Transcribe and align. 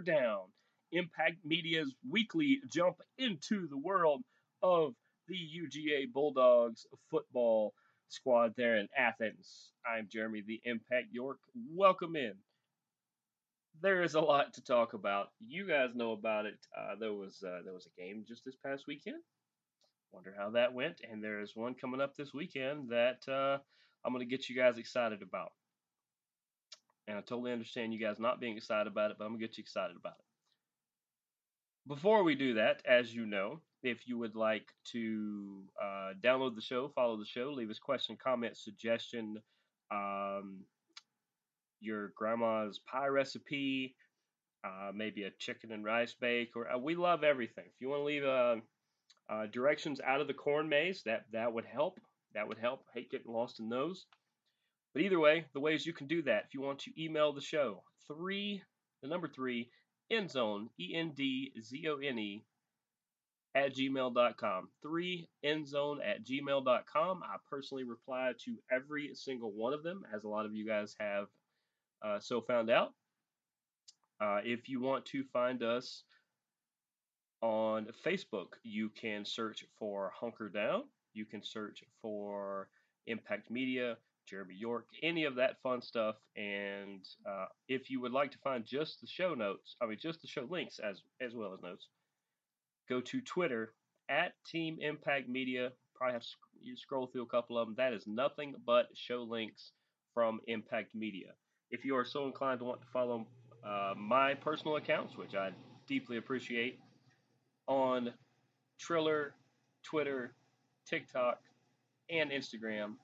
Down, 0.00 0.44
Impact 0.92 1.38
Media's 1.44 1.94
weekly 2.08 2.60
jump 2.68 2.96
into 3.18 3.68
the 3.68 3.78
world 3.78 4.22
of 4.62 4.94
the 5.28 5.34
UGA 5.36 6.12
Bulldogs 6.12 6.86
football 7.10 7.74
squad 8.08 8.54
there 8.56 8.76
in 8.76 8.88
Athens. 8.96 9.72
I'm 9.86 10.08
Jeremy 10.10 10.42
the 10.46 10.60
Impact 10.64 11.08
York. 11.10 11.38
Welcome 11.74 12.16
in. 12.16 12.34
There 13.82 14.02
is 14.02 14.14
a 14.14 14.20
lot 14.20 14.54
to 14.54 14.62
talk 14.62 14.94
about. 14.94 15.28
You 15.46 15.66
guys 15.66 15.90
know 15.94 16.12
about 16.12 16.46
it. 16.46 16.58
Uh, 16.76 16.94
there 16.98 17.12
was 17.12 17.42
uh, 17.46 17.60
there 17.64 17.74
was 17.74 17.86
a 17.86 18.00
game 18.00 18.24
just 18.26 18.44
this 18.44 18.56
past 18.64 18.84
weekend. 18.86 19.22
Wonder 20.12 20.34
how 20.36 20.50
that 20.50 20.72
went. 20.72 21.00
And 21.10 21.22
there 21.22 21.40
is 21.40 21.54
one 21.54 21.74
coming 21.74 22.00
up 22.00 22.16
this 22.16 22.32
weekend 22.32 22.88
that 22.90 23.20
uh, 23.28 23.58
I'm 24.04 24.12
going 24.12 24.26
to 24.26 24.36
get 24.36 24.48
you 24.48 24.56
guys 24.56 24.78
excited 24.78 25.20
about. 25.20 25.52
And 27.08 27.16
I 27.16 27.20
totally 27.20 27.52
understand 27.52 27.92
you 27.92 28.00
guys 28.00 28.18
not 28.18 28.40
being 28.40 28.56
excited 28.56 28.86
about 28.86 29.10
it, 29.10 29.16
but 29.18 29.24
I'm 29.24 29.30
going 29.30 29.40
to 29.40 29.46
get 29.46 29.58
you 29.58 29.62
excited 29.62 29.96
about 29.96 30.14
it. 30.18 30.24
Before 31.88 32.24
we 32.24 32.34
do 32.34 32.54
that, 32.54 32.82
as 32.84 33.14
you 33.14 33.26
know, 33.26 33.60
if 33.84 34.08
you 34.08 34.18
would 34.18 34.34
like 34.34 34.66
to 34.92 35.62
uh, 35.80 36.14
download 36.20 36.56
the 36.56 36.62
show, 36.62 36.88
follow 36.88 37.16
the 37.16 37.24
show, 37.24 37.52
leave 37.52 37.70
us 37.70 37.78
question, 37.78 38.16
comment, 38.22 38.56
suggestion, 38.56 39.40
um, 39.92 40.64
your 41.80 42.12
grandma's 42.16 42.80
pie 42.80 43.06
recipe, 43.06 43.94
uh, 44.64 44.90
maybe 44.92 45.24
a 45.24 45.30
chicken 45.38 45.70
and 45.70 45.84
rice 45.84 46.14
bake, 46.20 46.56
or 46.56 46.68
uh, 46.68 46.78
we 46.78 46.96
love 46.96 47.22
everything. 47.22 47.64
If 47.66 47.80
you 47.80 47.88
want 47.88 48.00
to 48.00 48.04
leave 48.04 48.24
uh, 48.24 48.56
uh, 49.28 49.46
directions 49.46 50.00
out 50.04 50.20
of 50.20 50.26
the 50.26 50.34
corn 50.34 50.68
maze, 50.68 51.02
that 51.04 51.26
that 51.32 51.52
would 51.52 51.66
help. 51.66 52.00
That 52.34 52.48
would 52.48 52.58
help. 52.58 52.84
I 52.90 52.98
hate 52.98 53.10
getting 53.10 53.32
lost 53.32 53.60
in 53.60 53.68
those. 53.68 54.06
But 54.96 55.04
either 55.04 55.20
way, 55.20 55.44
the 55.52 55.60
ways 55.60 55.84
you 55.84 55.92
can 55.92 56.06
do 56.06 56.22
that, 56.22 56.44
if 56.46 56.54
you 56.54 56.62
want 56.62 56.78
to 56.78 57.02
email 57.04 57.30
the 57.30 57.42
show, 57.42 57.82
three, 58.08 58.62
the 59.02 59.08
number 59.08 59.28
three, 59.28 59.68
endzone, 60.10 60.68
E 60.80 60.94
N 60.94 61.12
D 61.14 61.52
Z 61.62 61.86
O 61.86 61.98
N 61.98 62.18
E, 62.18 62.46
at 63.54 63.74
gmail.com. 63.74 64.70
Three 64.80 65.28
endzone 65.44 65.98
at 66.02 66.24
gmail.com. 66.24 67.22
I 67.22 67.36
personally 67.50 67.84
reply 67.84 68.32
to 68.46 68.56
every 68.72 69.10
single 69.12 69.52
one 69.52 69.74
of 69.74 69.82
them, 69.82 70.02
as 70.14 70.24
a 70.24 70.28
lot 70.28 70.46
of 70.46 70.54
you 70.54 70.66
guys 70.66 70.96
have 70.98 71.26
uh, 72.02 72.18
so 72.18 72.40
found 72.40 72.70
out. 72.70 72.94
Uh, 74.18 74.40
if 74.44 74.66
you 74.66 74.80
want 74.80 75.04
to 75.04 75.24
find 75.24 75.62
us 75.62 76.04
on 77.42 77.88
Facebook, 78.02 78.54
you 78.62 78.88
can 78.98 79.26
search 79.26 79.62
for 79.78 80.10
Hunker 80.18 80.48
Down. 80.48 80.84
You 81.12 81.26
can 81.26 81.42
search 81.42 81.84
for 82.00 82.70
Impact 83.06 83.50
Media. 83.50 83.98
Jeremy 84.26 84.54
York, 84.54 84.86
any 85.02 85.24
of 85.24 85.36
that 85.36 85.60
fun 85.62 85.80
stuff. 85.80 86.16
And 86.36 87.06
uh, 87.28 87.46
if 87.68 87.90
you 87.90 88.00
would 88.00 88.12
like 88.12 88.30
to 88.32 88.38
find 88.38 88.64
just 88.64 89.00
the 89.00 89.06
show 89.06 89.34
notes, 89.34 89.76
I 89.80 89.86
mean, 89.86 89.98
just 90.00 90.22
the 90.22 90.28
show 90.28 90.46
links 90.48 90.78
as 90.78 91.02
as 91.20 91.34
well 91.34 91.54
as 91.54 91.62
notes, 91.62 91.88
go 92.88 93.00
to 93.00 93.20
Twitter 93.20 93.72
at 94.08 94.32
Team 94.50 94.78
Impact 94.80 95.28
Media. 95.28 95.72
Probably 95.94 96.14
have 96.14 96.22
to 96.22 96.28
you 96.60 96.76
scroll 96.76 97.06
through 97.06 97.22
a 97.22 97.26
couple 97.26 97.58
of 97.58 97.68
them. 97.68 97.74
That 97.76 97.92
is 97.92 98.06
nothing 98.06 98.54
but 98.64 98.88
show 98.94 99.22
links 99.22 99.72
from 100.14 100.40
Impact 100.46 100.94
Media. 100.94 101.32
If 101.70 101.84
you 101.84 101.96
are 101.96 102.04
so 102.04 102.26
inclined 102.26 102.60
to 102.60 102.64
want 102.64 102.80
to 102.80 102.86
follow 102.88 103.26
uh, 103.64 103.94
my 103.96 104.34
personal 104.34 104.76
accounts, 104.76 105.16
which 105.16 105.34
I 105.34 105.50
deeply 105.86 106.16
appreciate, 106.16 106.78
on 107.66 108.12
Triller, 108.78 109.34
Twitter, 109.82 110.34
TikTok, 110.88 111.40
and 112.10 112.30
Instagram, 112.30 112.94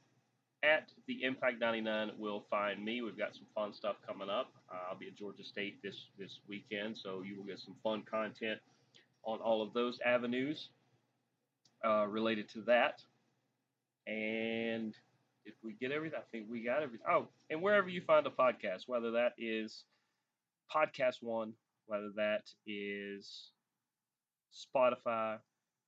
at 0.62 0.90
the 1.06 1.24
Impact 1.24 1.60
99 1.60 2.12
will 2.18 2.44
find 2.48 2.84
me. 2.84 3.02
We've 3.02 3.18
got 3.18 3.34
some 3.34 3.46
fun 3.54 3.72
stuff 3.72 3.96
coming 4.06 4.30
up. 4.30 4.52
Uh, 4.70 4.90
I'll 4.90 4.98
be 4.98 5.08
at 5.08 5.16
Georgia 5.16 5.44
State 5.44 5.82
this 5.82 6.06
this 6.18 6.38
weekend, 6.48 6.96
so 6.96 7.22
you 7.22 7.36
will 7.36 7.44
get 7.44 7.58
some 7.58 7.74
fun 7.82 8.02
content 8.08 8.60
on 9.24 9.38
all 9.38 9.62
of 9.62 9.72
those 9.72 9.98
avenues 10.04 10.68
uh, 11.84 12.06
related 12.06 12.48
to 12.50 12.62
that. 12.62 13.02
And 14.06 14.94
if 15.44 15.54
we 15.64 15.72
get 15.74 15.92
everything, 15.92 16.18
I 16.18 16.24
think 16.30 16.46
we 16.48 16.62
got 16.62 16.82
everything. 16.82 17.06
Oh, 17.08 17.28
and 17.50 17.60
wherever 17.60 17.88
you 17.88 18.00
find 18.00 18.26
a 18.26 18.30
podcast, 18.30 18.82
whether 18.86 19.12
that 19.12 19.32
is 19.38 19.84
Podcast 20.74 21.22
One, 21.22 21.52
whether 21.86 22.10
that 22.16 22.50
is 22.66 23.50
Spotify, 24.52 25.38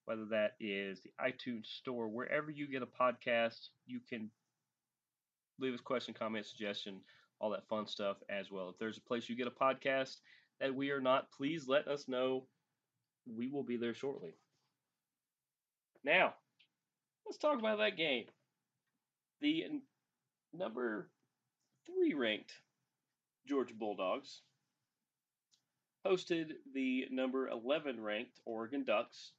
whether 0.04 0.24
that 0.26 0.54
is 0.60 1.00
the 1.00 1.10
iTunes 1.20 1.66
Store, 1.66 2.08
wherever 2.08 2.50
you 2.50 2.66
get 2.66 2.82
a 2.82 2.86
podcast, 2.86 3.68
you 3.86 4.00
can 4.08 4.30
leave 5.58 5.74
us 5.74 5.80
question, 5.80 6.14
comment, 6.14 6.46
suggestion, 6.46 7.00
all 7.40 7.50
that 7.50 7.68
fun 7.68 7.86
stuff 7.86 8.16
as 8.28 8.50
well. 8.50 8.70
If 8.70 8.78
there's 8.78 8.98
a 8.98 9.02
place 9.02 9.28
you 9.28 9.36
get 9.36 9.46
a 9.46 9.50
podcast 9.50 10.16
that 10.60 10.74
we 10.74 10.90
are 10.90 11.00
not, 11.00 11.30
please 11.32 11.68
let 11.68 11.88
us 11.88 12.08
know. 12.08 12.46
We 13.26 13.48
will 13.48 13.62
be 13.62 13.76
there 13.76 13.94
shortly. 13.94 14.34
Now, 16.04 16.34
let's 17.24 17.38
talk 17.38 17.58
about 17.58 17.78
that 17.78 17.96
game. 17.96 18.24
The 19.40 19.64
number 20.52 21.10
three 21.86 22.14
ranked 22.14 22.52
Georgia 23.48 23.74
Bulldogs 23.74 24.42
hosted 26.06 26.52
the 26.74 27.06
number 27.10 27.48
11 27.48 28.00
ranked 28.00 28.40
Oregon 28.44 28.84
Ducks 28.84 29.32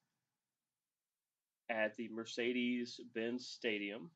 at 1.70 1.96
the 1.96 2.10
Mercedes 2.10 3.00
Benz 3.14 3.48
Stadium 3.48 4.10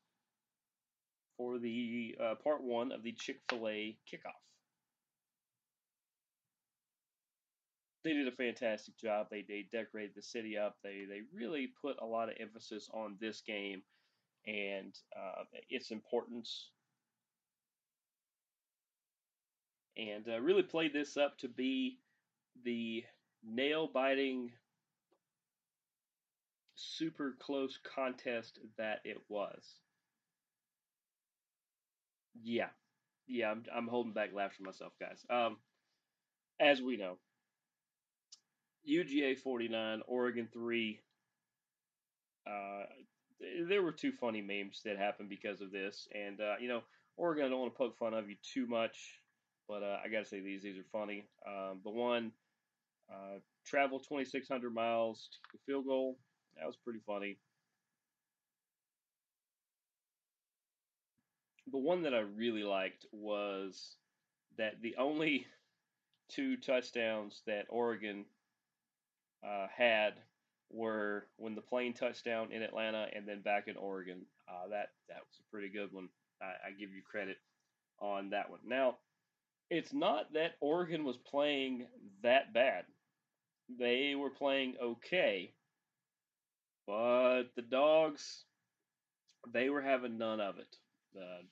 for 1.40 1.58
the 1.58 2.14
uh, 2.22 2.34
part 2.44 2.62
one 2.62 2.92
of 2.92 3.02
the 3.02 3.12
Chick 3.12 3.40
fil 3.48 3.66
A 3.66 3.96
kickoff. 4.06 4.36
They 8.04 8.12
did 8.12 8.28
a 8.28 8.32
fantastic 8.32 8.98
job. 8.98 9.28
They, 9.30 9.44
they 9.48 9.66
decorated 9.72 10.12
the 10.14 10.22
city 10.22 10.58
up. 10.58 10.76
They, 10.82 11.06
they 11.08 11.20
really 11.34 11.70
put 11.80 11.96
a 12.02 12.04
lot 12.04 12.28
of 12.28 12.34
emphasis 12.38 12.90
on 12.92 13.16
this 13.20 13.40
game 13.40 13.80
and 14.46 14.94
uh, 15.16 15.44
its 15.70 15.90
importance. 15.90 16.68
And 19.96 20.28
uh, 20.28 20.40
really 20.40 20.62
played 20.62 20.92
this 20.92 21.16
up 21.16 21.38
to 21.38 21.48
be 21.48 22.00
the 22.64 23.02
nail 23.42 23.88
biting, 23.92 24.50
super 26.74 27.34
close 27.38 27.78
contest 27.94 28.58
that 28.76 29.00
it 29.04 29.18
was. 29.30 29.62
Yeah, 32.42 32.70
yeah, 33.26 33.50
I'm, 33.50 33.64
I'm 33.74 33.88
holding 33.88 34.12
back 34.12 34.32
laughs 34.34 34.56
for 34.56 34.62
myself, 34.64 34.92
guys. 34.98 35.24
Um, 35.30 35.58
as 36.60 36.80
we 36.82 36.96
know, 36.96 37.18
UGA 38.84 39.34
49, 39.34 40.02
Oregon 40.06 40.48
3. 40.52 41.00
Uh, 42.46 42.84
there 43.68 43.82
were 43.82 43.92
two 43.92 44.12
funny 44.12 44.42
memes 44.42 44.82
that 44.84 44.98
happened 44.98 45.28
because 45.28 45.60
of 45.60 45.70
this, 45.70 46.08
and 46.14 46.40
uh, 46.40 46.54
you 46.60 46.68
know, 46.68 46.82
Oregon, 47.16 47.46
I 47.46 47.48
don't 47.48 47.60
want 47.60 47.72
to 47.74 47.78
poke 47.78 47.96
fun 47.98 48.14
of 48.14 48.28
you 48.28 48.36
too 48.42 48.66
much, 48.66 49.20
but 49.68 49.82
uh, 49.82 49.98
I 50.04 50.08
got 50.08 50.20
to 50.20 50.24
say 50.24 50.40
these 50.40 50.62
these 50.62 50.78
are 50.78 50.84
funny. 50.92 51.28
Um, 51.46 51.80
the 51.84 51.90
one, 51.90 52.32
uh, 53.12 53.38
travel 53.66 54.00
2,600 54.00 54.74
miles 54.74 55.28
to 55.52 55.58
field 55.66 55.86
goal, 55.86 56.18
that 56.56 56.66
was 56.66 56.76
pretty 56.76 57.00
funny. 57.06 57.38
The 61.70 61.78
one 61.78 62.02
that 62.02 62.14
I 62.14 62.20
really 62.20 62.62
liked 62.64 63.06
was 63.12 63.96
that 64.58 64.80
the 64.82 64.96
only 64.96 65.46
two 66.28 66.56
touchdowns 66.56 67.42
that 67.46 67.66
Oregon 67.68 68.24
uh, 69.44 69.66
had 69.74 70.14
were 70.70 71.26
when 71.36 71.54
the 71.54 71.60
plane 71.60 71.92
touched 71.92 72.24
down 72.24 72.52
in 72.52 72.62
Atlanta 72.62 73.06
and 73.14 73.26
then 73.26 73.40
back 73.42 73.68
in 73.68 73.76
Oregon. 73.76 74.22
Uh, 74.48 74.68
that 74.68 74.90
that 75.08 75.18
was 75.18 75.40
a 75.40 75.50
pretty 75.50 75.68
good 75.68 75.92
one. 75.92 76.08
I, 76.40 76.68
I 76.68 76.70
give 76.78 76.90
you 76.92 77.02
credit 77.02 77.38
on 78.00 78.30
that 78.30 78.50
one. 78.50 78.60
Now, 78.66 78.96
it's 79.70 79.92
not 79.92 80.32
that 80.32 80.56
Oregon 80.60 81.04
was 81.04 81.16
playing 81.16 81.86
that 82.22 82.52
bad. 82.52 82.84
They 83.78 84.14
were 84.16 84.30
playing 84.30 84.74
okay, 84.82 85.52
but 86.86 87.44
the 87.54 87.62
dogs, 87.62 88.44
they 89.52 89.70
were 89.70 89.82
having 89.82 90.18
none 90.18 90.40
of 90.40 90.58
it. 90.58 90.76
Uh, 91.16 91.42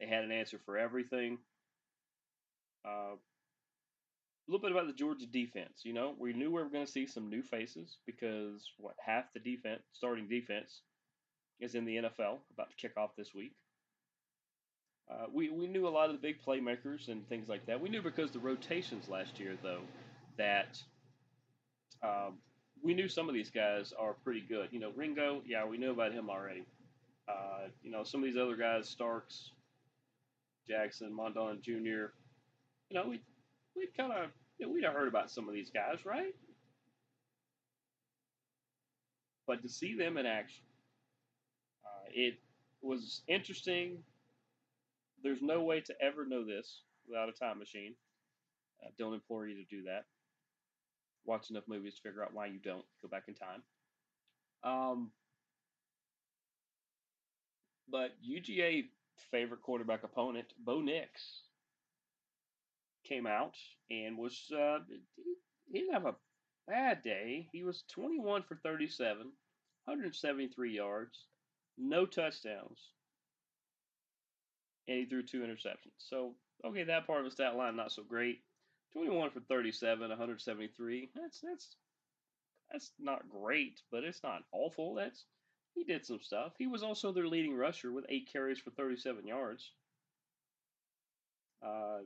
they 0.00 0.06
had 0.06 0.24
an 0.24 0.32
answer 0.32 0.58
for 0.64 0.76
everything. 0.76 1.38
Uh, 2.84 3.16
a 4.46 4.50
little 4.50 4.60
bit 4.62 4.72
about 4.72 4.86
the 4.86 4.92
Georgia 4.92 5.26
defense. 5.26 5.80
You 5.84 5.94
know, 5.94 6.14
we 6.18 6.32
knew 6.32 6.48
we 6.50 6.62
were 6.62 6.68
going 6.68 6.84
to 6.84 6.90
see 6.90 7.06
some 7.06 7.30
new 7.30 7.42
faces 7.42 7.96
because 8.06 8.70
what 8.78 8.94
half 9.04 9.32
the 9.32 9.40
defense, 9.40 9.82
starting 9.92 10.28
defense, 10.28 10.82
is 11.60 11.74
in 11.74 11.84
the 11.84 11.96
NFL, 11.96 12.38
about 12.52 12.70
to 12.70 12.76
kick 12.76 12.96
off 12.96 13.16
this 13.16 13.34
week. 13.34 13.54
Uh, 15.10 15.26
we, 15.32 15.50
we 15.50 15.66
knew 15.66 15.86
a 15.86 15.90
lot 15.90 16.10
of 16.10 16.16
the 16.16 16.20
big 16.20 16.42
playmakers 16.42 17.08
and 17.08 17.26
things 17.28 17.48
like 17.48 17.66
that. 17.66 17.80
We 17.80 17.88
knew 17.88 18.02
because 18.02 18.30
the 18.30 18.38
rotations 18.38 19.08
last 19.08 19.38
year, 19.38 19.56
though, 19.62 19.82
that 20.36 20.78
um, 22.02 22.38
we 22.82 22.94
knew 22.94 23.08
some 23.08 23.28
of 23.28 23.34
these 23.34 23.50
guys 23.50 23.92
are 23.98 24.14
pretty 24.24 24.40
good. 24.40 24.68
You 24.72 24.80
know, 24.80 24.92
Ringo, 24.96 25.42
yeah, 25.46 25.64
we 25.66 25.78
knew 25.78 25.90
about 25.90 26.12
him 26.12 26.28
already. 26.30 26.64
Uh, 27.28 27.68
you 27.82 27.90
know, 27.90 28.02
some 28.02 28.20
of 28.22 28.26
these 28.26 28.36
other 28.36 28.56
guys, 28.56 28.88
Starks, 28.88 29.50
Jackson, 30.68 31.12
Mondon 31.12 31.60
Jr. 31.62 32.12
You 32.90 32.92
know, 32.92 33.06
we 33.08 33.20
we 33.76 33.88
kind 33.96 34.12
of 34.12 34.30
we'd 34.70 34.84
have 34.84 34.94
heard 34.94 35.08
about 35.08 35.30
some 35.30 35.48
of 35.48 35.54
these 35.54 35.70
guys, 35.70 36.04
right? 36.04 36.34
But 39.46 39.62
to 39.62 39.68
see 39.68 39.96
them 39.96 40.16
in 40.16 40.26
action, 40.26 40.64
uh, 41.84 42.08
it 42.12 42.34
was 42.80 43.22
interesting. 43.28 43.98
There's 45.22 45.42
no 45.42 45.62
way 45.62 45.80
to 45.82 45.94
ever 46.00 46.26
know 46.26 46.44
this 46.44 46.82
without 47.08 47.28
a 47.28 47.32
time 47.32 47.58
machine. 47.58 47.94
Uh, 48.82 48.90
don't 48.98 49.14
implore 49.14 49.46
you 49.46 49.56
to 49.56 49.64
do 49.64 49.82
that. 49.84 50.04
Watch 51.24 51.50
enough 51.50 51.64
movies 51.66 51.94
to 51.94 52.02
figure 52.02 52.22
out 52.22 52.34
why 52.34 52.46
you 52.46 52.58
don't 52.58 52.84
go 53.02 53.08
back 53.08 53.24
in 53.28 53.34
time. 53.34 53.62
Um, 54.62 55.10
but 57.90 58.12
UGA 58.26 58.88
favorite 59.30 59.62
quarterback 59.62 60.04
opponent, 60.04 60.52
Bo 60.58 60.80
Nix, 60.80 61.42
came 63.04 63.26
out 63.26 63.56
and 63.90 64.16
was 64.16 64.50
uh, 64.56 64.78
he 65.70 65.80
didn't 65.80 65.94
have 65.94 66.06
a 66.06 66.14
bad 66.66 67.02
day. 67.02 67.48
He 67.52 67.62
was 67.62 67.84
21 67.92 68.42
for 68.42 68.56
37, 68.56 69.18
173 69.84 70.72
yards, 70.74 71.26
no 71.76 72.06
touchdowns, 72.06 72.80
and 74.88 74.98
he 74.98 75.04
threw 75.06 75.22
two 75.22 75.40
interceptions. 75.40 75.98
So 75.98 76.34
okay, 76.64 76.84
that 76.84 77.06
part 77.06 77.20
of 77.20 77.24
the 77.26 77.30
stat 77.30 77.56
line 77.56 77.76
not 77.76 77.92
so 77.92 78.02
great. 78.02 78.40
21 78.92 79.30
for 79.30 79.40
37, 79.40 80.08
173. 80.08 81.10
That's 81.14 81.40
that's 81.40 81.76
that's 82.70 82.92
not 82.98 83.28
great, 83.28 83.80
but 83.90 84.04
it's 84.04 84.22
not 84.22 84.42
awful. 84.52 84.94
That's 84.94 85.24
he 85.74 85.84
did 85.84 86.06
some 86.06 86.20
stuff. 86.20 86.52
He 86.58 86.66
was 86.66 86.82
also 86.82 87.12
their 87.12 87.26
leading 87.28 87.54
rusher 87.56 87.92
with 87.92 88.06
eight 88.08 88.28
carries 88.32 88.60
for 88.60 88.70
37 88.70 89.26
yards. 89.26 89.72
Uh, 91.64 92.00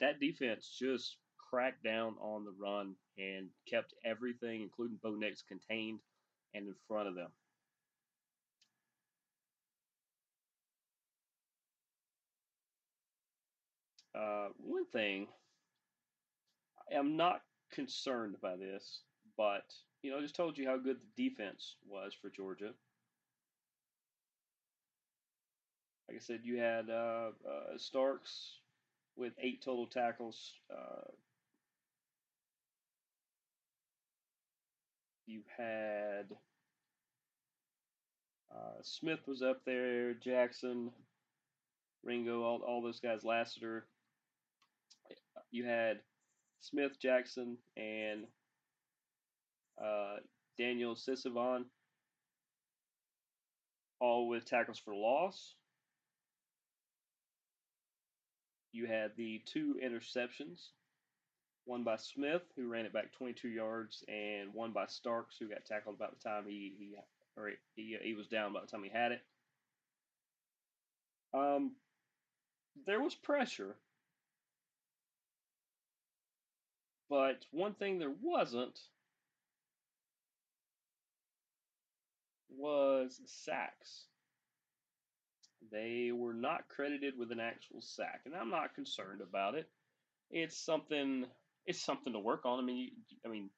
that 0.00 0.20
defense 0.20 0.76
just 0.78 1.16
cracked 1.38 1.82
down 1.84 2.14
on 2.20 2.44
the 2.44 2.52
run 2.58 2.94
and 3.18 3.48
kept 3.68 3.94
everything, 4.04 4.62
including 4.62 4.98
Bo 5.02 5.14
Nix, 5.14 5.42
contained 5.42 6.00
and 6.54 6.66
in 6.66 6.74
front 6.88 7.08
of 7.08 7.14
them. 7.14 7.30
Uh, 14.14 14.48
one 14.58 14.86
thing, 14.86 15.26
I'm 16.96 17.16
not 17.16 17.42
concerned 17.72 18.36
by 18.42 18.56
this, 18.56 19.00
but 19.36 19.64
you 20.02 20.10
know, 20.10 20.18
I 20.18 20.20
just 20.20 20.36
told 20.36 20.58
you 20.58 20.66
how 20.66 20.76
good 20.76 20.98
the 21.16 21.28
defense 21.28 21.76
was 21.88 22.12
for 22.20 22.28
Georgia. 22.28 22.74
Like 26.12 26.20
I 26.20 26.24
said, 26.24 26.40
you 26.44 26.58
had 26.58 26.90
uh, 26.90 27.30
uh, 27.48 27.78
Starks 27.78 28.58
with 29.16 29.32
eight 29.40 29.62
total 29.64 29.86
tackles. 29.86 30.52
Uh, 30.70 31.10
you 35.26 35.40
had 35.56 36.26
uh, 38.54 38.82
Smith 38.82 39.20
was 39.26 39.40
up 39.40 39.62
there, 39.64 40.12
Jackson, 40.12 40.90
Ringo, 42.04 42.42
all, 42.42 42.60
all 42.60 42.82
those 42.82 43.00
guys, 43.00 43.24
Lassiter. 43.24 43.86
You 45.50 45.64
had 45.64 46.00
Smith, 46.60 47.00
Jackson, 47.00 47.56
and 47.78 48.24
uh, 49.82 50.16
Daniel 50.58 50.94
Sisavon, 50.94 51.64
all 53.98 54.28
with 54.28 54.44
tackles 54.44 54.78
for 54.78 54.94
loss. 54.94 55.54
You 58.72 58.86
had 58.86 59.12
the 59.16 59.42
two 59.44 59.76
interceptions, 59.84 60.70
one 61.66 61.84
by 61.84 61.96
Smith, 61.96 62.42
who 62.56 62.68
ran 62.68 62.86
it 62.86 62.92
back 62.92 63.12
22 63.12 63.48
yards, 63.48 64.02
and 64.08 64.54
one 64.54 64.72
by 64.72 64.86
Starks, 64.86 65.36
who 65.38 65.48
got 65.48 65.64
tackled 65.66 65.96
about 65.96 66.18
the 66.18 66.28
time 66.28 66.44
he 66.46 66.74
he 66.78 66.94
or 67.36 67.50
he, 67.76 67.98
he 68.02 68.14
was 68.14 68.28
down 68.28 68.52
by 68.52 68.60
the 68.60 68.66
time 68.66 68.82
he 68.82 68.90
had 68.90 69.12
it. 69.12 69.22
Um, 71.34 71.72
there 72.86 73.00
was 73.00 73.14
pressure, 73.14 73.76
but 77.10 77.44
one 77.50 77.74
thing 77.74 77.98
there 77.98 78.14
wasn't 78.22 78.78
was 82.50 83.20
sacks. 83.26 84.04
They 85.72 86.12
were 86.12 86.34
not 86.34 86.68
credited 86.68 87.18
with 87.18 87.32
an 87.32 87.40
actual 87.40 87.80
sack, 87.80 88.20
and 88.26 88.34
I'm 88.34 88.50
not 88.50 88.74
concerned 88.74 89.22
about 89.22 89.54
it. 89.54 89.68
It's 90.30 90.56
something. 90.56 91.24
It's 91.66 91.80
something 91.82 92.12
to 92.12 92.18
work 92.18 92.44
on. 92.44 92.58
I 92.58 92.62
mean, 92.62 92.90
I 93.24 93.28
mean, 93.28 93.48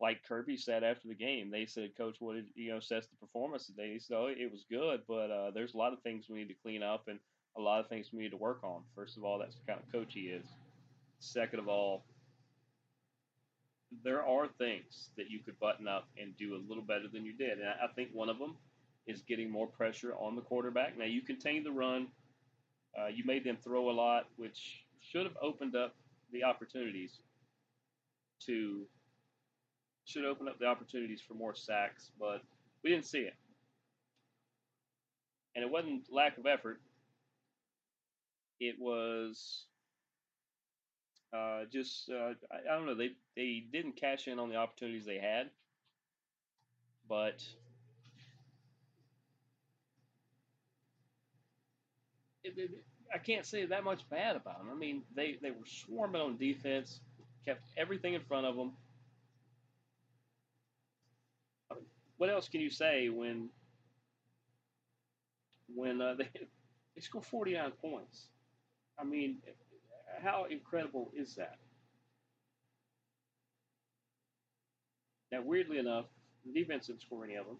like 0.00 0.22
Kirby 0.28 0.58
said 0.58 0.84
after 0.84 1.08
the 1.08 1.14
game, 1.14 1.50
they 1.50 1.64
said, 1.64 1.96
"Coach, 1.96 2.16
what 2.20 2.34
did 2.34 2.46
you 2.54 2.70
know 2.70 2.78
assess 2.78 3.06
the 3.06 3.16
performance 3.16 3.66
today?" 3.66 3.94
He 3.94 3.98
said, 3.98 4.16
"Oh, 4.16 4.26
it 4.26 4.52
was 4.52 4.64
good, 4.70 5.02
but 5.08 5.30
uh, 5.30 5.50
there's 5.52 5.74
a 5.74 5.78
lot 5.78 5.94
of 5.94 6.02
things 6.02 6.28
we 6.28 6.38
need 6.38 6.48
to 6.48 6.54
clean 6.62 6.82
up 6.82 7.08
and 7.08 7.18
a 7.56 7.60
lot 7.60 7.80
of 7.80 7.88
things 7.88 8.12
we 8.12 8.22
need 8.22 8.32
to 8.32 8.36
work 8.36 8.62
on." 8.62 8.82
First 8.94 9.16
of 9.16 9.24
all, 9.24 9.38
that's 9.38 9.56
the 9.56 9.64
kind 9.66 9.80
of 9.80 9.90
coach 9.90 10.12
he 10.12 10.28
is. 10.28 10.44
Second 11.20 11.60
of 11.60 11.68
all, 11.68 12.04
there 14.02 14.22
are 14.22 14.48
things 14.58 15.08
that 15.16 15.30
you 15.30 15.38
could 15.38 15.58
button 15.60 15.88
up 15.88 16.08
and 16.20 16.36
do 16.36 16.56
a 16.56 16.60
little 16.68 16.82
better 16.82 17.08
than 17.08 17.24
you 17.24 17.32
did. 17.32 17.58
And 17.58 17.68
I 17.68 17.86
think 17.94 18.10
one 18.12 18.28
of 18.28 18.38
them 18.38 18.56
is 19.06 19.22
getting 19.22 19.50
more 19.50 19.66
pressure 19.66 20.14
on 20.14 20.36
the 20.36 20.42
quarterback. 20.42 20.96
Now, 20.98 21.04
you 21.04 21.22
contained 21.22 21.66
the 21.66 21.72
run. 21.72 22.08
Uh, 22.98 23.08
you 23.08 23.24
made 23.24 23.44
them 23.44 23.58
throw 23.62 23.90
a 23.90 23.92
lot, 23.92 24.26
which 24.36 24.84
should 25.00 25.24
have 25.24 25.36
opened 25.42 25.76
up 25.76 25.94
the 26.32 26.44
opportunities 26.44 27.20
to 28.46 28.86
should 30.04 30.24
open 30.24 30.48
up 30.48 30.58
the 30.58 30.66
opportunities 30.66 31.20
for 31.26 31.34
more 31.34 31.54
sacks, 31.54 32.10
but 32.20 32.42
we 32.82 32.90
didn't 32.90 33.06
see 33.06 33.20
it. 33.20 33.34
And 35.54 35.64
it 35.64 35.70
wasn't 35.70 36.12
lack 36.12 36.36
of 36.36 36.46
effort. 36.46 36.80
It 38.60 38.76
was 38.78 39.64
uh, 41.34 41.64
just 41.72 42.10
uh, 42.10 42.34
I, 42.52 42.72
I, 42.72 42.76
don't 42.76 42.86
know. 42.86 42.94
They 42.94 43.12
they 43.36 43.64
didn't 43.72 43.96
cash 43.96 44.28
in 44.28 44.38
on 44.38 44.50
the 44.50 44.56
opportunities 44.56 45.06
they 45.06 45.18
had, 45.18 45.50
but 47.08 47.42
it, 52.44 52.54
it, 52.56 52.70
I 53.12 53.18
can't 53.18 53.46
say 53.46 53.64
that 53.66 53.84
much 53.84 54.08
bad 54.10 54.36
about 54.36 54.58
them. 54.58 54.70
I 54.70 54.74
mean, 54.74 55.02
they 55.16 55.38
they 55.42 55.50
were 55.50 55.66
swarming 55.66 56.20
on 56.22 56.36
defense, 56.36 57.00
kept 57.44 57.62
everything 57.76 58.14
in 58.14 58.20
front 58.22 58.46
of 58.46 58.56
them. 58.56 58.72
what 62.16 62.30
else 62.30 62.48
can 62.48 62.60
you 62.60 62.70
say 62.70 63.08
when 63.08 63.48
when 65.74 66.00
uh, 66.00 66.14
they 66.18 66.28
they 66.94 67.00
score 67.00 67.22
49 67.22 67.72
points? 67.80 68.28
I 68.98 69.04
mean, 69.04 69.38
how 70.22 70.46
incredible 70.48 71.10
is 71.14 71.34
that? 71.34 71.56
Now, 75.32 75.42
weirdly 75.42 75.78
enough, 75.78 76.06
the 76.46 76.52
defense 76.52 76.86
didn't 76.86 77.02
score 77.02 77.24
any 77.24 77.34
of 77.34 77.46
them. 77.46 77.58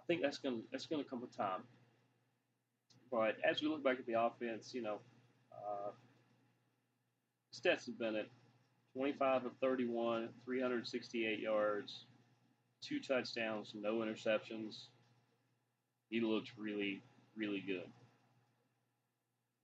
I 0.00 0.02
think 0.06 0.22
that's 0.22 0.38
to 0.38 0.62
that's 0.72 0.86
to 0.86 1.04
come 1.04 1.20
with 1.20 1.36
time. 1.36 1.62
But 3.10 3.36
as 3.48 3.62
we 3.62 3.68
look 3.68 3.82
back 3.82 3.98
at 3.98 4.06
the 4.06 4.20
offense, 4.20 4.72
you 4.74 4.82
know, 4.82 4.98
uh, 5.52 5.90
Stetson 7.50 7.94
Bennett, 7.98 8.30
25 8.94 9.46
of 9.46 9.52
31, 9.60 10.28
368 10.44 11.38
yards, 11.38 12.04
two 12.82 13.00
touchdowns, 13.00 13.72
no 13.74 13.96
interceptions. 13.96 14.86
He 16.10 16.20
looked 16.20 16.52
really, 16.58 17.02
really 17.36 17.60
good. 17.60 17.88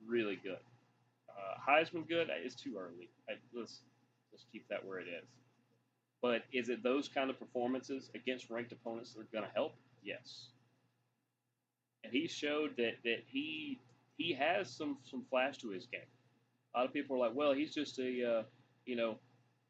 Really 0.07 0.37
good. 0.37 0.59
Uh, 1.29 1.71
Heisman 1.71 2.07
good 2.09 2.29
It's 2.45 2.55
too 2.55 2.77
early. 2.79 3.11
I, 3.29 3.35
let's 3.55 3.81
let's 4.33 4.45
keep 4.53 4.69
that 4.69 4.85
where 4.85 4.99
it 4.99 5.07
is. 5.09 5.29
But 6.23 6.43
is 6.53 6.69
it 6.69 6.83
those 6.83 7.09
kind 7.09 7.31
of 7.31 7.39
performances 7.39 8.11
against 8.15 8.51
ranked 8.51 8.73
opponents 8.73 9.13
that 9.13 9.21
are 9.21 9.29
going 9.33 9.45
to 9.45 9.51
help? 9.55 9.75
Yes. 10.03 10.49
And 12.05 12.13
he 12.13 12.29
showed 12.29 12.77
that 12.77 12.95
that 13.05 13.23
he 13.27 13.81
he 14.19 14.33
has 14.35 14.71
some 14.71 14.99
some 15.05 15.25
flash 15.31 15.59
to 15.59 15.71
his 15.71 15.87
game. 15.87 16.01
A 16.75 16.79
lot 16.81 16.87
of 16.87 16.93
people 16.93 17.17
are 17.17 17.21
like, 17.29 17.35
well, 17.35 17.53
he's 17.53 17.75
just 17.75 17.99
a 17.99 18.39
uh, 18.41 18.43
you 18.87 18.97
know 18.97 19.19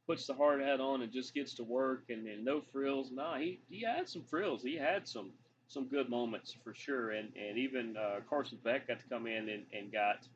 puts 0.06 0.26
the 0.26 0.34
hard 0.34 0.60
hat 0.60 0.80
on 0.80 1.02
and 1.02 1.12
just 1.12 1.34
gets 1.34 1.54
to 1.54 1.64
work 1.64 2.04
and, 2.10 2.26
and 2.26 2.44
no 2.44 2.60
frills. 2.60 3.10
Nah, 3.12 3.38
he 3.38 3.60
he 3.68 3.82
had 3.82 4.08
some 4.08 4.22
frills. 4.24 4.62
He 4.62 4.76
had 4.76 5.08
some 5.08 5.32
some 5.68 5.86
good 5.86 6.10
moments 6.10 6.56
for 6.64 6.74
sure. 6.74 7.12
And 7.12 7.30
and 7.36 7.58
even 7.58 7.96
uh, 7.96 8.20
Carson 8.28 8.58
Beck 8.64 8.88
got 8.88 9.00
to 9.00 9.08
come 9.08 9.26
in 9.26 9.48
and, 9.48 9.64
and 9.72 9.92
got 9.92 10.26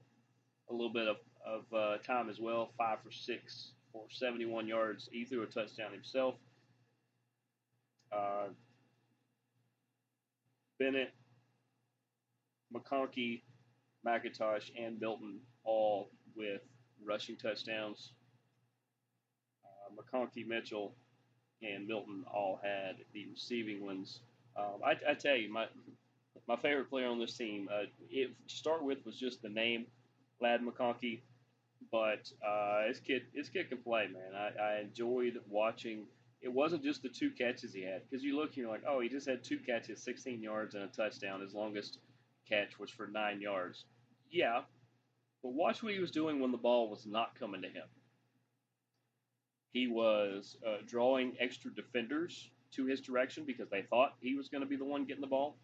a 0.70 0.72
little 0.72 0.92
bit 0.92 1.08
of, 1.08 1.16
of 1.46 1.64
uh, 1.74 1.98
time 1.98 2.28
as 2.28 2.40
well, 2.40 2.70
five 2.78 2.98
for 3.02 3.10
six 3.10 3.72
for 3.92 4.04
71 4.10 4.66
yards. 4.68 5.08
He 5.10 5.24
threw 5.24 5.42
a 5.42 5.46
touchdown 5.46 5.92
himself. 5.92 6.34
Uh, 8.12 8.48
Bennett, 10.78 11.12
McConkey, 12.74 13.42
McIntosh, 14.06 14.70
and 14.78 15.00
Milton 15.00 15.40
all 15.64 16.10
with 16.36 16.62
rushing 17.04 17.36
touchdowns. 17.36 18.12
uh, 19.64 19.90
McConkey, 19.96 20.46
Mitchell, 20.46 20.94
and 21.62 21.86
Milton 21.86 22.24
all 22.32 22.60
had 22.62 22.96
the 23.12 23.26
receiving 23.30 23.84
ones. 23.84 24.20
Um, 24.56 24.80
I, 24.84 24.96
I, 25.10 25.14
tell 25.14 25.36
you, 25.36 25.52
my 25.52 25.66
my 26.46 26.56
favorite 26.56 26.90
player 26.90 27.08
on 27.08 27.18
this 27.18 27.36
team, 27.36 27.68
uh, 27.72 27.84
it, 28.10 28.30
to 28.48 28.54
start 28.54 28.82
with, 28.82 29.04
was 29.04 29.16
just 29.18 29.42
the 29.42 29.48
name, 29.48 29.86
Ladd 30.40 30.62
McConkey. 30.62 31.20
But 31.92 32.30
uh, 32.46 32.88
this 32.88 33.00
kid, 33.00 33.22
this 33.34 33.48
kid 33.48 33.68
can 33.68 33.78
play, 33.78 34.08
man. 34.08 34.34
I, 34.34 34.62
I 34.62 34.80
enjoyed 34.80 35.38
watching. 35.48 36.06
It 36.40 36.52
wasn't 36.52 36.82
just 36.84 37.02
the 37.02 37.08
two 37.08 37.30
catches 37.30 37.72
he 37.72 37.82
had, 37.82 38.02
because 38.08 38.24
you 38.24 38.36
look 38.36 38.48
and 38.48 38.58
you're 38.58 38.70
like, 38.70 38.84
oh, 38.88 39.00
he 39.00 39.08
just 39.08 39.28
had 39.28 39.44
two 39.44 39.58
catches, 39.58 40.02
16 40.02 40.42
yards 40.42 40.74
and 40.74 40.84
a 40.84 40.88
touchdown. 40.88 41.40
His 41.40 41.54
longest 41.54 41.98
catch 42.48 42.78
was 42.78 42.90
for 42.90 43.06
nine 43.06 43.40
yards. 43.40 43.84
Yeah, 44.30 44.62
but 45.42 45.52
watch 45.52 45.82
what 45.82 45.94
he 45.94 46.00
was 46.00 46.10
doing 46.10 46.40
when 46.40 46.52
the 46.52 46.58
ball 46.58 46.88
was 46.90 47.06
not 47.06 47.38
coming 47.38 47.62
to 47.62 47.68
him. 47.68 47.86
He 49.72 49.86
was 49.86 50.56
uh, 50.66 50.78
drawing 50.86 51.36
extra 51.38 51.72
defenders 51.74 52.50
to 52.72 52.86
his 52.86 53.00
direction 53.00 53.44
because 53.44 53.68
they 53.68 53.82
thought 53.82 54.14
he 54.20 54.34
was 54.34 54.48
going 54.48 54.62
to 54.62 54.66
be 54.68 54.76
the 54.76 54.84
one 54.84 55.04
getting 55.04 55.20
the 55.20 55.26
ball. 55.26 55.56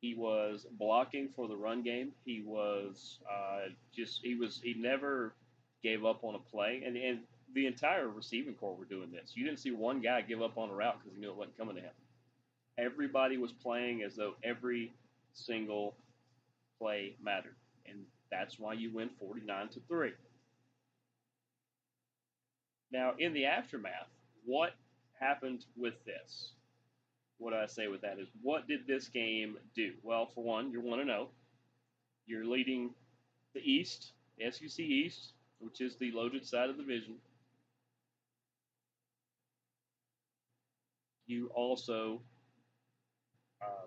He 0.00 0.14
was 0.14 0.66
blocking 0.78 1.28
for 1.34 1.48
the 1.48 1.56
run 1.56 1.82
game. 1.82 2.12
He 2.24 2.42
was 2.44 3.18
uh, 3.28 3.70
just 3.92 4.20
he 4.22 4.34
was 4.34 4.60
he 4.62 4.74
never 4.74 5.34
gave 5.82 6.04
up 6.04 6.22
on 6.22 6.34
a 6.34 6.38
play, 6.38 6.82
and 6.84 6.96
and 6.96 7.20
the 7.54 7.66
entire 7.66 8.08
receiving 8.08 8.54
corps 8.54 8.76
were 8.76 8.84
doing 8.84 9.10
this. 9.10 9.32
You 9.34 9.44
didn't 9.44 9.58
see 9.58 9.70
one 9.70 10.00
guy 10.00 10.20
give 10.20 10.42
up 10.42 10.58
on 10.58 10.68
a 10.68 10.74
route 10.74 10.98
because 10.98 11.14
he 11.14 11.20
knew 11.20 11.30
it 11.30 11.36
wasn't 11.36 11.56
coming 11.56 11.76
to 11.76 11.82
him. 11.82 11.92
Everybody 12.78 13.38
was 13.38 13.52
playing 13.52 14.02
as 14.02 14.14
though 14.14 14.34
every 14.44 14.92
single 15.32 15.96
play 16.78 17.16
mattered, 17.22 17.56
and 17.86 18.04
that's 18.30 18.58
why 18.58 18.74
you 18.74 18.92
win 18.92 19.10
49 19.18 19.68
to 19.70 19.80
3. 19.88 20.10
Now, 22.90 23.14
in 23.18 23.32
the 23.32 23.44
aftermath, 23.46 24.08
what 24.44 24.72
happened 25.20 25.64
with 25.76 25.94
this? 26.04 26.52
What 27.38 27.52
I 27.54 27.66
say 27.66 27.86
with 27.88 28.00
that 28.02 28.18
is, 28.18 28.28
what 28.42 28.66
did 28.66 28.86
this 28.86 29.08
game 29.08 29.58
do? 29.74 29.92
Well, 30.02 30.26
for 30.34 30.42
one, 30.42 30.72
you're 30.72 30.82
1 30.82 31.04
0. 31.04 31.28
You're 32.26 32.44
leading 32.44 32.90
the 33.54 33.60
East, 33.60 34.12
SEC 34.40 34.80
East, 34.80 35.32
which 35.60 35.80
is 35.80 35.96
the 35.96 36.10
loaded 36.12 36.46
side 36.46 36.70
of 36.70 36.76
the 36.76 36.82
division. 36.82 37.14
You 41.26 41.50
also 41.54 42.20
uh, 43.62 43.86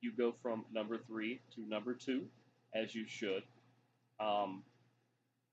you 0.00 0.12
go 0.16 0.34
from 0.42 0.64
number 0.72 0.98
three 0.98 1.40
to 1.54 1.68
number 1.68 1.94
two, 1.94 2.24
as 2.74 2.94
you 2.94 3.04
should. 3.06 3.42
Um, 4.20 4.62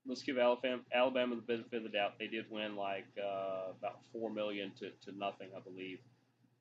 let's 0.06 0.22
give 0.22 0.38
Alabama, 0.38 0.82
Alabama 0.92 1.36
the 1.36 1.42
benefit 1.42 1.78
of 1.78 1.82
the 1.82 1.88
doubt. 1.88 2.14
They 2.18 2.26
did 2.28 2.46
win 2.50 2.76
like 2.76 3.06
uh, 3.18 3.72
about 3.78 4.00
four 4.12 4.30
million 4.30 4.72
to, 4.80 4.90
to 5.10 5.18
nothing, 5.18 5.48
I 5.56 5.60
believe, 5.60 5.98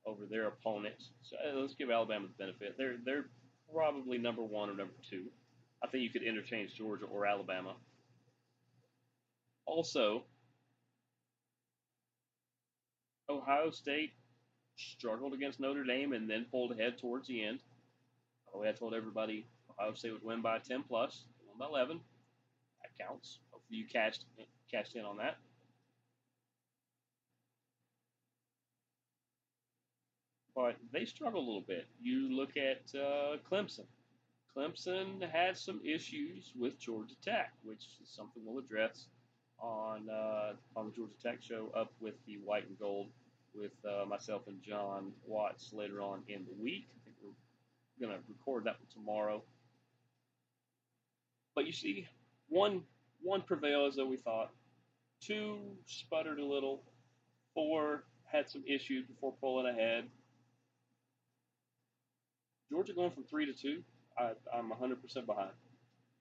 over 0.05 0.25
their 0.29 0.47
opponents. 0.47 1.09
So 1.23 1.35
uh, 1.37 1.59
let's 1.59 1.75
give 1.75 1.89
Alabama 1.89 2.27
the 2.27 2.43
benefit. 2.43 2.75
They're 2.77 2.97
they're 3.03 3.25
probably 3.73 4.17
number 4.17 4.43
one 4.43 4.69
or 4.69 4.75
number 4.75 4.93
two. 5.09 5.25
I 5.83 5.87
think 5.87 6.03
you 6.03 6.09
could 6.09 6.23
interchange 6.23 6.75
Georgia 6.75 7.05
or 7.05 7.25
Alabama. 7.25 7.73
Also, 9.65 10.23
Ohio 13.29 13.71
State 13.71 14.13
struggled 14.77 15.33
against 15.33 15.59
Notre 15.59 15.83
Dame 15.83 16.13
and 16.13 16.29
then 16.29 16.45
pulled 16.51 16.71
ahead 16.71 16.97
towards 16.97 17.27
the 17.27 17.43
end. 17.43 17.59
Oh, 18.53 18.63
I 18.63 18.71
told 18.71 18.93
everybody 18.93 19.47
Ohio 19.69 19.93
State 19.93 20.13
would 20.13 20.23
win 20.23 20.41
by 20.41 20.59
10 20.59 20.83
plus, 20.87 21.25
won 21.47 21.57
by 21.57 21.67
11. 21.67 21.99
That 22.81 23.05
counts. 23.05 23.39
Hopefully 23.51 23.79
you 23.79 23.85
cashed 23.87 24.25
cashed 24.71 24.95
in 24.95 25.05
on 25.05 25.17
that. 25.17 25.37
But 30.55 30.77
they 30.93 31.05
struggle 31.05 31.41
a 31.41 31.45
little 31.45 31.65
bit. 31.67 31.85
You 32.01 32.35
look 32.35 32.55
at 32.55 32.97
uh, 32.97 33.37
Clemson. 33.49 33.85
Clemson 34.55 35.21
had 35.29 35.57
some 35.57 35.81
issues 35.83 36.53
with 36.57 36.79
Georgia 36.79 37.15
Tech, 37.21 37.51
which 37.63 37.83
is 38.01 38.09
something 38.09 38.41
we'll 38.45 38.63
address 38.63 39.07
on 39.59 40.09
uh, 40.09 40.53
on 40.77 40.85
the 40.85 40.91
Georgia 40.91 41.13
Tech 41.21 41.43
show 41.43 41.71
up 41.75 41.91
with 41.99 42.15
the 42.25 42.37
white 42.37 42.67
and 42.67 42.79
gold 42.79 43.09
with 43.53 43.73
uh, 43.85 44.05
myself 44.05 44.43
and 44.47 44.61
John 44.61 45.11
Watts 45.25 45.73
later 45.73 46.01
on 46.01 46.23
in 46.29 46.45
the 46.45 46.63
week. 46.63 46.87
Going 47.99 48.11
to 48.11 48.19
record 48.27 48.65
that 48.65 48.77
one 48.79 48.87
tomorrow. 48.93 49.41
But 51.55 51.65
you 51.65 51.71
see, 51.71 52.07
one 52.49 52.83
one 53.21 53.41
prevailed 53.41 53.89
as 53.89 53.95
though 53.95 54.05
we 54.05 54.17
thought. 54.17 54.51
Two 55.21 55.59
sputtered 55.85 56.39
a 56.39 56.45
little. 56.45 56.83
Four 57.53 58.03
had 58.25 58.49
some 58.49 58.63
issues 58.67 59.05
before 59.05 59.33
pulling 59.39 59.67
ahead. 59.67 60.05
Georgia 62.69 62.93
going 62.93 63.11
from 63.11 63.23
three 63.23 63.45
to 63.45 63.53
two. 63.53 63.81
I, 64.17 64.31
I'm 64.53 64.71
100% 64.71 65.25
behind. 65.25 65.51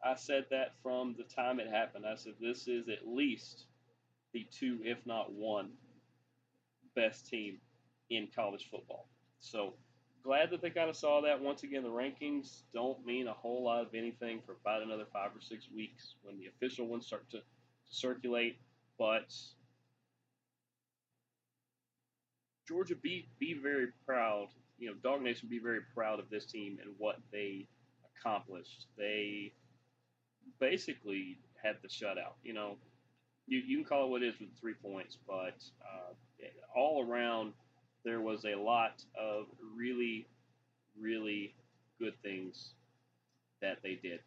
I 0.05 0.15
said 0.15 0.47
that 0.51 0.73
from 0.83 1.15
the 1.17 1.25
time 1.25 1.61
it 1.61 1.69
happened. 1.69 2.05
I 2.07 2.17
said 2.17 2.35
this 2.41 2.69
is 2.69 2.89
at 2.89 3.07
least 3.07 3.65
the 4.33 4.47
two, 4.51 4.79
if 4.83 4.99
not 5.07 5.33
one, 5.33 5.71
best 6.95 7.27
team 7.29 7.59
in 8.11 8.29
college 8.35 8.69
football. 8.71 9.09
So 9.41 9.75
glad 10.25 10.51
that 10.51 10.63
they 10.63 10.71
kind 10.71 10.89
of 10.91 10.97
saw 10.97 11.21
that. 11.23 11.41
Once 11.41 11.63
again, 11.63 11.83
the 11.83 11.89
rankings 11.89 12.63
don't 12.73 13.05
mean 13.05 13.29
a 13.29 13.33
whole 13.33 13.63
lot 13.65 13.83
of 13.83 13.95
anything 13.95 14.41
for 14.45 14.53
about 14.53 14.83
another 14.83 15.05
five 15.13 15.31
or 15.37 15.41
six 15.41 15.69
weeks 15.75 16.15
when 16.23 16.39
the 16.39 16.47
official 16.47 16.87
ones 16.87 17.07
start 17.07 17.29
to, 17.31 17.39
to 17.39 17.43
circulate. 17.91 18.57
But 18.99 19.33
Georgia, 22.67 22.97
be 22.97 23.29
be 23.39 23.55
very 23.55 23.89
proud. 24.07 24.49
You 24.79 24.89
know, 24.89 24.95
Dog 25.03 25.23
Nation, 25.23 25.49
be 25.49 25.61
very 25.61 25.81
proud 25.95 26.19
of 26.19 26.31
this 26.31 26.47
team 26.47 26.79
and 26.83 26.95
what 26.99 27.17
they 27.31 27.69
accomplished. 28.19 28.87
They 28.97 29.53
basically 30.59 31.39
had 31.63 31.77
the 31.83 31.89
shutout. 31.89 32.35
You 32.43 32.55
know, 32.55 32.77
you, 33.47 33.61
you 33.67 33.77
can 33.79 33.85
call 33.85 34.07
it 34.07 34.11
what 34.11 34.23
it 34.23 34.29
is 34.29 34.41
with 34.41 34.49
three 34.59 34.75
points, 34.75 35.19
but 35.27 35.63
uh, 35.83 36.13
all 36.75 37.07
around 37.09 37.53
there 38.05 38.21
was 38.21 38.45
a 38.45 38.55
lot 38.55 39.03
of 39.19 39.47
really, 39.77 40.27
really 41.01 41.55
good 41.99 42.15
things 42.23 42.75
that 43.63 43.79
they 43.83 43.95
did. 43.95 44.21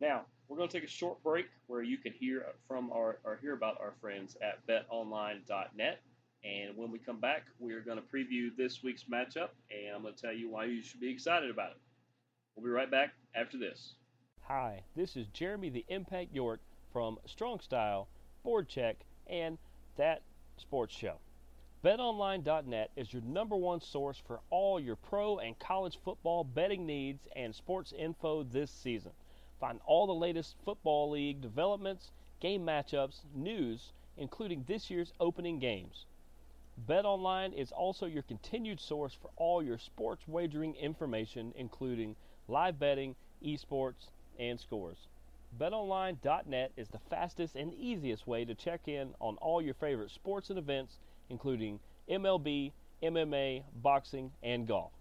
Now, 0.00 0.22
we're 0.48 0.56
going 0.56 0.68
to 0.68 0.80
take 0.80 0.88
a 0.88 0.92
short 0.92 1.22
break 1.22 1.46
where 1.66 1.82
you 1.82 1.96
can 1.96 2.12
hear 2.12 2.46
from 2.68 2.90
our 2.92 3.18
or 3.24 3.38
hear 3.40 3.54
about 3.54 3.80
our 3.80 3.94
friends 4.00 4.36
at 4.42 4.66
betonline.net. 4.66 6.00
And 6.44 6.76
when 6.76 6.90
we 6.90 6.98
come 6.98 7.20
back, 7.20 7.44
we're 7.58 7.80
going 7.80 7.96
to 7.96 8.02
preview 8.02 8.54
this 8.54 8.82
week's 8.82 9.04
matchup, 9.04 9.48
and 9.70 9.96
I'm 9.96 10.02
going 10.02 10.14
to 10.14 10.20
tell 10.20 10.32
you 10.34 10.50
why 10.50 10.66
you 10.66 10.82
should 10.82 11.00
be 11.00 11.10
excited 11.10 11.50
about 11.50 11.70
it. 11.70 11.78
We'll 12.54 12.64
be 12.64 12.70
right 12.70 12.90
back 12.90 13.14
after 13.34 13.56
this. 13.56 13.94
Hi, 14.42 14.82
this 14.94 15.16
is 15.16 15.26
Jeremy 15.32 15.70
the 15.70 15.86
Impact 15.88 16.34
York 16.34 16.60
from 16.92 17.18
Strong 17.24 17.60
Style, 17.60 18.08
Board 18.42 18.68
Check, 18.68 18.96
and 19.26 19.56
That 19.96 20.20
Sports 20.56 20.94
Show. 20.94 21.18
BetOnline.net 21.84 22.90
is 22.96 23.12
your 23.12 23.22
number 23.22 23.56
one 23.56 23.80
source 23.80 24.16
for 24.26 24.40
all 24.48 24.80
your 24.80 24.96
pro 24.96 25.38
and 25.38 25.58
college 25.58 25.98
football 26.02 26.42
betting 26.42 26.86
needs 26.86 27.28
and 27.36 27.54
sports 27.54 27.92
info 27.92 28.42
this 28.42 28.70
season. 28.70 29.12
Find 29.60 29.80
all 29.84 30.06
the 30.06 30.14
latest 30.14 30.56
football 30.64 31.10
league 31.10 31.40
developments, 31.40 32.10
game 32.40 32.64
matchups, 32.64 33.20
news, 33.34 33.92
including 34.16 34.64
this 34.66 34.90
year's 34.90 35.12
opening 35.20 35.58
games. 35.58 36.06
BetOnline 36.88 37.52
is 37.52 37.70
also 37.70 38.06
your 38.06 38.22
continued 38.22 38.80
source 38.80 39.12
for 39.12 39.30
all 39.36 39.62
your 39.62 39.78
sports 39.78 40.26
wagering 40.26 40.74
information, 40.76 41.52
including 41.56 42.16
live 42.48 42.78
betting, 42.78 43.14
esports, 43.44 44.08
and 44.38 44.58
scores. 44.58 45.08
BetOnline.net 45.58 46.72
is 46.76 46.88
the 46.88 46.98
fastest 47.10 47.54
and 47.54 47.72
easiest 47.74 48.26
way 48.26 48.44
to 48.44 48.54
check 48.54 48.88
in 48.88 49.14
on 49.20 49.36
all 49.36 49.62
your 49.62 49.74
favorite 49.74 50.10
sports 50.10 50.50
and 50.50 50.58
events, 50.58 50.98
including 51.28 51.78
MLB, 52.10 52.72
MMA, 53.02 53.62
boxing, 53.82 54.32
and 54.42 54.66
golf. 54.66 54.92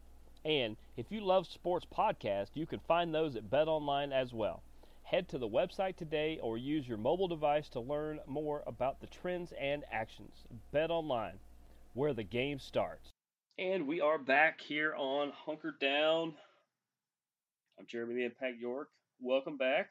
And 0.45 0.77
if 0.97 1.11
you 1.11 1.21
love 1.21 1.47
sports 1.47 1.87
podcasts, 1.91 2.55
you 2.55 2.65
can 2.65 2.79
find 2.79 3.13
those 3.13 3.35
at 3.35 3.49
BetOnline 3.49 4.11
as 4.11 4.33
well. 4.33 4.61
Head 5.03 5.27
to 5.29 5.37
the 5.37 5.47
website 5.47 5.95
today 5.95 6.39
or 6.41 6.57
use 6.57 6.87
your 6.87 6.97
mobile 6.97 7.27
device 7.27 7.69
to 7.69 7.79
learn 7.79 8.19
more 8.27 8.63
about 8.67 8.99
the 8.99 9.07
trends 9.07 9.53
and 9.59 9.83
actions. 9.91 10.45
BetOnline, 10.73 11.39
where 11.93 12.13
the 12.13 12.23
game 12.23 12.59
starts. 12.59 13.09
And 13.57 13.87
we 13.87 14.01
are 14.01 14.17
back 14.17 14.61
here 14.61 14.93
on 14.95 15.31
Hunker 15.31 15.75
Down. 15.79 16.33
I'm 17.79 17.85
Jeremy 17.87 18.15
the 18.15 18.25
Impact 18.25 18.59
York 18.59 18.89
welcome 19.23 19.57
back. 19.57 19.89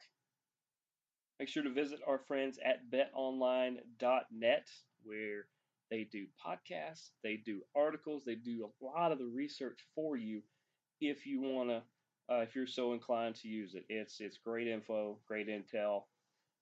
Make 1.39 1.49
sure 1.49 1.63
to 1.63 1.73
visit 1.73 1.99
our 2.07 2.19
friends 2.19 2.59
at 2.63 2.89
betonline.net 2.91 4.67
where 5.03 5.45
they 5.89 6.07
do 6.11 6.25
podcasts, 6.43 7.09
they 7.23 7.37
do 7.37 7.61
articles, 7.75 8.23
they 8.25 8.35
do 8.35 8.65
a 8.65 8.85
lot 8.85 9.11
of 9.11 9.19
the 9.19 9.25
research 9.25 9.79
for 9.95 10.15
you 10.15 10.41
if 11.01 11.25
you 11.25 11.41
want 11.41 11.69
to, 11.69 11.83
uh, 12.33 12.39
if 12.39 12.55
you're 12.55 12.67
so 12.67 12.93
inclined 12.93 13.35
to 13.35 13.47
use 13.47 13.75
it. 13.75 13.85
It's 13.89 14.19
it's 14.19 14.37
great 14.37 14.67
info, 14.67 15.19
great 15.27 15.47
intel. 15.47 16.03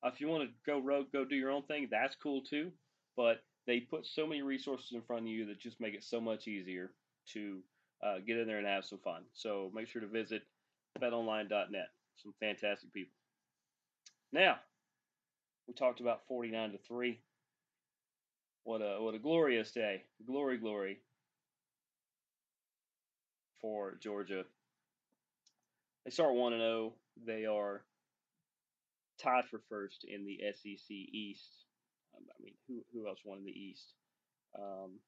Uh, 0.03 0.09
if 0.09 0.19
you 0.19 0.27
want 0.27 0.43
to 0.43 0.55
go 0.65 0.79
rogue, 0.79 1.11
go 1.13 1.23
do 1.23 1.35
your 1.35 1.51
own 1.51 1.63
thing, 1.63 1.87
that's 1.91 2.15
cool 2.15 2.41
too. 2.41 2.71
But 3.15 3.43
they 3.67 3.81
put 3.81 4.05
so 4.05 4.25
many 4.25 4.41
resources 4.41 4.91
in 4.93 5.01
front 5.01 5.23
of 5.23 5.27
you 5.27 5.45
that 5.45 5.59
just 5.59 5.79
make 5.79 5.93
it 5.93 6.03
so 6.03 6.19
much 6.19 6.47
easier 6.47 6.91
to 7.33 7.59
uh, 8.03 8.17
get 8.25 8.37
in 8.37 8.47
there 8.47 8.57
and 8.57 8.67
have 8.67 8.85
some 8.85 8.99
fun. 8.99 9.23
So 9.33 9.71
make 9.73 9.87
sure 9.87 10.01
to 10.01 10.07
visit 10.07 10.41
betonline.net. 10.99 11.89
Some 12.17 12.33
fantastic 12.39 12.91
people. 12.93 13.20
Now, 14.31 14.57
we 15.67 15.73
talked 15.73 15.99
about 15.99 16.27
49 16.27 16.71
to 16.71 16.77
3. 16.77 17.19
What 18.63 18.81
a 18.81 19.01
what 19.01 19.15
a 19.15 19.19
glorious 19.19 19.71
day. 19.71 20.03
Glory, 20.25 20.57
glory 20.57 20.99
for 23.59 23.97
Georgia. 24.01 24.43
They 26.05 26.11
start 26.11 26.35
1 26.35 26.53
and 26.53 26.61
0. 26.61 26.93
They 27.25 27.45
are 27.45 27.81
tied 29.21 29.45
for 29.49 29.59
first 29.69 30.05
in 30.07 30.25
the 30.25 30.39
SEC 30.55 30.89
East. 30.89 31.65
Um, 32.15 32.23
I 32.29 32.43
mean, 32.43 32.53
who 32.67 32.83
who 32.93 33.07
else 33.07 33.19
won 33.23 33.39
in 33.39 33.45
the 33.45 33.51
East? 33.51 33.93
Um, 34.57 34.99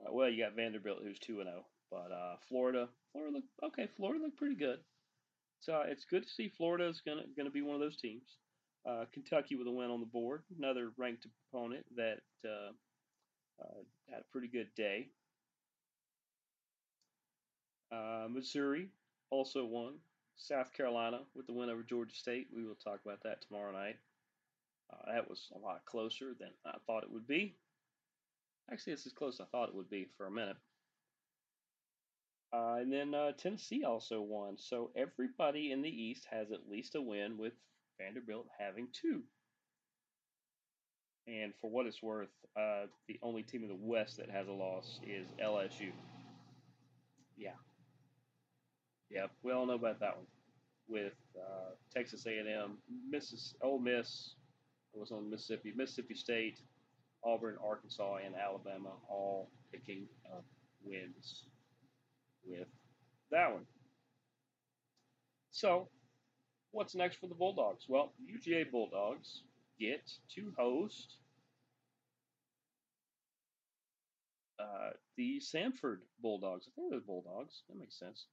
uh, 0.00 0.12
well, 0.12 0.28
you 0.28 0.42
got 0.42 0.56
Vanderbilt, 0.56 1.00
who's 1.02 1.18
two 1.18 1.40
and 1.40 1.48
zero, 1.48 1.64
but 1.94 2.12
uh, 2.12 2.36
Florida, 2.48 2.88
Florida 3.12 3.36
looked 3.36 3.48
okay. 3.62 3.88
Florida 3.96 4.24
looked 4.24 4.36
pretty 4.36 4.56
good. 4.56 4.80
So 5.60 5.82
it's 5.86 6.04
good 6.04 6.24
to 6.24 6.28
see 6.28 6.52
Florida 6.56 6.88
is 6.88 7.00
gonna 7.06 7.22
gonna 7.36 7.50
be 7.50 7.62
one 7.62 7.76
of 7.76 7.80
those 7.80 7.96
teams. 7.96 8.36
Uh, 8.86 9.04
Kentucky 9.12 9.54
with 9.54 9.68
a 9.68 9.70
win 9.70 9.90
on 9.90 10.00
the 10.00 10.06
board, 10.06 10.42
another 10.58 10.90
ranked 10.98 11.26
opponent 11.52 11.86
that 11.96 12.18
uh, 12.44 12.72
uh 13.62 13.82
had 14.10 14.20
a 14.20 14.32
pretty 14.32 14.48
good 14.48 14.68
day. 14.76 15.06
Uh, 17.92 18.26
Missouri 18.28 18.88
also 19.30 19.64
won. 19.64 19.94
South 20.36 20.72
Carolina 20.72 21.20
with 21.36 21.46
the 21.46 21.52
win 21.52 21.70
over 21.70 21.84
Georgia 21.84 22.14
State. 22.14 22.48
We 22.52 22.64
will 22.64 22.74
talk 22.74 22.98
about 23.06 23.22
that 23.22 23.40
tomorrow 23.46 23.70
night. 23.70 23.96
Uh, 24.92 25.12
that 25.12 25.30
was 25.30 25.48
a 25.54 25.58
lot 25.58 25.84
closer 25.86 26.34
than 26.38 26.50
I 26.66 26.72
thought 26.88 27.04
it 27.04 27.12
would 27.12 27.28
be. 27.28 27.54
Actually, 28.70 28.94
it's 28.94 29.06
as 29.06 29.12
close 29.12 29.34
as 29.34 29.42
I 29.42 29.44
thought 29.52 29.68
it 29.68 29.76
would 29.76 29.88
be 29.88 30.08
for 30.16 30.26
a 30.26 30.30
minute. 30.30 30.56
Uh, 32.54 32.76
and 32.80 32.92
then 32.92 33.14
uh, 33.14 33.32
Tennessee 33.32 33.82
also 33.84 34.20
won. 34.20 34.56
So 34.56 34.90
everybody 34.94 35.72
in 35.72 35.82
the 35.82 35.88
East 35.88 36.26
has 36.30 36.52
at 36.52 36.70
least 36.70 36.94
a 36.94 37.02
win, 37.02 37.36
with 37.36 37.54
Vanderbilt 37.98 38.46
having 38.58 38.88
two. 38.92 39.22
And 41.26 41.52
for 41.60 41.70
what 41.70 41.86
it's 41.86 42.02
worth, 42.02 42.28
uh, 42.56 42.84
the 43.08 43.18
only 43.22 43.42
team 43.42 43.62
in 43.62 43.68
the 43.68 43.74
West 43.74 44.18
that 44.18 44.30
has 44.30 44.46
a 44.46 44.52
loss 44.52 45.00
is 45.04 45.26
LSU. 45.42 45.90
Yeah, 47.36 47.56
yeah, 49.10 49.26
we 49.42 49.52
all 49.52 49.66
know 49.66 49.74
about 49.74 49.98
that 50.00 50.16
one. 50.16 50.26
With 50.86 51.14
uh, 51.36 51.70
Texas 51.92 52.26
A&M, 52.26 52.76
Missis, 53.10 53.54
Ole 53.62 53.80
Miss 53.80 54.34
was 54.92 55.10
on 55.10 55.28
Mississippi, 55.28 55.72
Mississippi 55.74 56.14
State, 56.14 56.60
Auburn, 57.24 57.56
Arkansas, 57.66 58.18
and 58.24 58.36
Alabama 58.36 58.90
all 59.08 59.50
picking 59.72 60.06
up 60.32 60.44
wins 60.84 61.46
with 62.46 62.68
that 63.30 63.52
one. 63.52 63.66
So, 65.50 65.88
what's 66.72 66.94
next 66.94 67.16
for 67.16 67.28
the 67.28 67.34
Bulldogs? 67.34 67.84
Well, 67.88 68.12
UGA 68.22 68.70
Bulldogs 68.70 69.42
get 69.78 70.10
to 70.34 70.52
host 70.56 71.16
uh, 74.58 74.90
the 75.16 75.40
Samford 75.40 75.98
Bulldogs. 76.20 76.66
I 76.68 76.70
think 76.74 76.90
they're 76.90 77.00
Bulldogs. 77.00 77.62
That 77.68 77.78
makes 77.78 77.98
sense. 77.98 78.26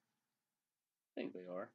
I 1.15 1.21
think 1.21 1.34
they 1.34 1.52
are. 1.52 1.69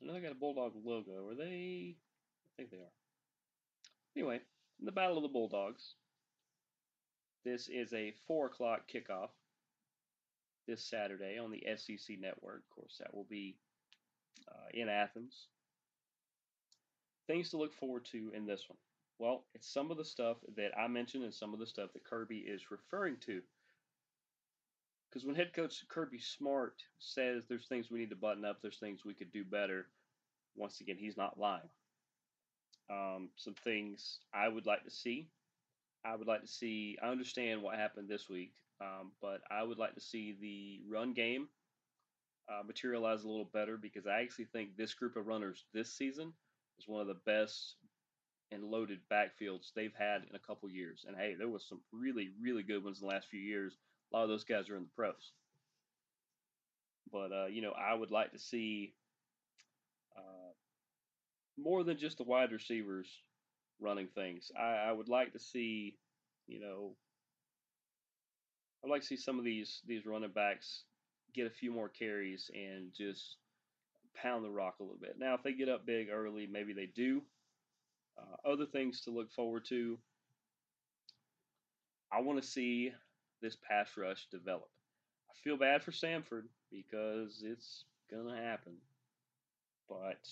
I 0.00 0.06
know 0.06 0.14
they 0.14 0.20
got 0.20 0.32
a 0.32 0.36
Bulldog 0.36 0.72
logo. 0.84 1.28
Are 1.28 1.34
they? 1.34 1.94
I 1.94 2.50
think 2.56 2.70
they 2.70 2.78
are. 2.78 2.92
Anyway, 4.16 4.40
the 4.82 4.92
Battle 4.92 5.16
of 5.16 5.22
the 5.22 5.28
Bulldogs. 5.28 5.94
This 7.44 7.68
is 7.68 7.92
a 7.92 8.14
4 8.26 8.46
o'clock 8.46 8.82
kickoff 8.92 9.30
this 10.66 10.84
Saturday 10.84 11.38
on 11.38 11.50
the 11.50 11.64
SEC 11.76 12.18
network. 12.20 12.62
Of 12.70 12.74
course, 12.74 12.96
that 13.00 13.14
will 13.14 13.26
be 13.28 13.56
uh, 14.48 14.68
in 14.72 14.88
Athens. 14.88 15.48
Things 17.26 17.50
to 17.50 17.56
look 17.56 17.74
forward 17.74 18.04
to 18.12 18.32
in 18.34 18.46
this 18.46 18.64
one. 18.68 18.78
Well, 19.18 19.44
it's 19.54 19.72
some 19.72 19.90
of 19.90 19.96
the 19.96 20.04
stuff 20.04 20.38
that 20.56 20.76
I 20.78 20.88
mentioned 20.88 21.24
and 21.24 21.34
some 21.34 21.52
of 21.52 21.60
the 21.60 21.66
stuff 21.66 21.92
that 21.92 22.04
Kirby 22.04 22.38
is 22.38 22.70
referring 22.70 23.16
to 23.26 23.42
because 25.12 25.26
when 25.26 25.36
head 25.36 25.52
coach 25.52 25.84
Kirby 25.88 26.18
Smart 26.18 26.82
says 26.98 27.44
there's 27.46 27.66
things 27.66 27.90
we 27.90 27.98
need 27.98 28.10
to 28.10 28.16
button 28.16 28.46
up, 28.46 28.62
there's 28.62 28.78
things 28.78 29.04
we 29.04 29.12
could 29.12 29.30
do 29.30 29.44
better. 29.44 29.86
Once 30.56 30.80
again, 30.80 30.96
he's 30.98 31.18
not 31.18 31.38
lying. 31.38 31.68
Um, 32.90 33.28
some 33.36 33.54
things 33.62 34.20
I 34.32 34.48
would 34.48 34.64
like 34.64 34.84
to 34.84 34.90
see. 34.90 35.28
I 36.04 36.16
would 36.16 36.26
like 36.26 36.42
to 36.42 36.48
see. 36.48 36.98
I 37.02 37.08
understand 37.08 37.62
what 37.62 37.76
happened 37.76 38.08
this 38.08 38.28
week, 38.28 38.54
um, 38.80 39.12
but 39.20 39.40
I 39.50 39.62
would 39.62 39.78
like 39.78 39.94
to 39.94 40.00
see 40.00 40.36
the 40.40 40.80
run 40.92 41.12
game 41.12 41.48
uh, 42.48 42.62
materialize 42.66 43.24
a 43.24 43.28
little 43.28 43.48
better 43.52 43.76
because 43.76 44.06
I 44.06 44.20
actually 44.20 44.46
think 44.46 44.76
this 44.76 44.94
group 44.94 45.16
of 45.16 45.26
runners 45.26 45.64
this 45.72 45.92
season 45.92 46.32
is 46.78 46.88
one 46.88 47.00
of 47.00 47.06
the 47.06 47.20
best 47.26 47.76
and 48.50 48.64
loaded 48.64 48.98
backfields 49.10 49.72
they've 49.74 49.94
had 49.96 50.22
in 50.28 50.34
a 50.34 50.46
couple 50.46 50.68
years. 50.68 51.04
And 51.06 51.16
hey, 51.16 51.34
there 51.38 51.48
was 51.48 51.66
some 51.68 51.80
really, 51.92 52.30
really 52.40 52.62
good 52.62 52.84
ones 52.84 53.00
in 53.00 53.06
the 53.06 53.14
last 53.14 53.28
few 53.28 53.40
years 53.40 53.76
a 54.12 54.16
lot 54.16 54.24
of 54.24 54.28
those 54.28 54.44
guys 54.44 54.68
are 54.68 54.76
in 54.76 54.82
the 54.82 54.88
pros. 54.94 55.32
But 57.10 57.32
uh, 57.32 57.46
you 57.46 57.62
know, 57.62 57.72
I 57.72 57.94
would 57.94 58.10
like 58.10 58.32
to 58.32 58.38
see 58.38 58.94
uh, 60.16 60.52
more 61.58 61.84
than 61.84 61.98
just 61.98 62.18
the 62.18 62.24
wide 62.24 62.52
receivers 62.52 63.08
running 63.82 64.08
things. 64.14 64.50
I, 64.58 64.88
I 64.88 64.92
would 64.92 65.08
like 65.08 65.32
to 65.32 65.38
see, 65.38 65.96
you 66.46 66.60
know, 66.60 66.92
I'd 68.84 68.90
like 68.90 69.02
to 69.02 69.06
see 69.06 69.16
some 69.16 69.38
of 69.38 69.44
these 69.44 69.80
these 69.86 70.06
running 70.06 70.30
backs 70.30 70.84
get 71.34 71.46
a 71.46 71.50
few 71.50 71.70
more 71.72 71.88
carries 71.88 72.50
and 72.54 72.92
just 72.94 73.36
pound 74.14 74.44
the 74.44 74.50
rock 74.50 74.76
a 74.80 74.82
little 74.82 74.98
bit. 75.00 75.16
Now, 75.18 75.34
if 75.34 75.42
they 75.42 75.52
get 75.52 75.68
up 75.68 75.86
big 75.86 76.08
early, 76.10 76.46
maybe 76.46 76.72
they 76.72 76.86
do. 76.86 77.22
Uh, 78.18 78.50
other 78.50 78.66
things 78.66 79.00
to 79.02 79.10
look 79.10 79.30
forward 79.32 79.64
to. 79.66 79.98
I 82.12 82.20
want 82.20 82.42
to 82.42 82.46
see 82.46 82.92
this 83.40 83.56
pass 83.56 83.88
rush 83.96 84.26
develop. 84.30 84.68
I 85.30 85.34
feel 85.42 85.56
bad 85.56 85.82
for 85.82 85.92
Samford 85.92 86.44
because 86.70 87.42
it's 87.44 87.84
to 88.28 88.42
happen. 88.42 88.74
But 89.88 90.28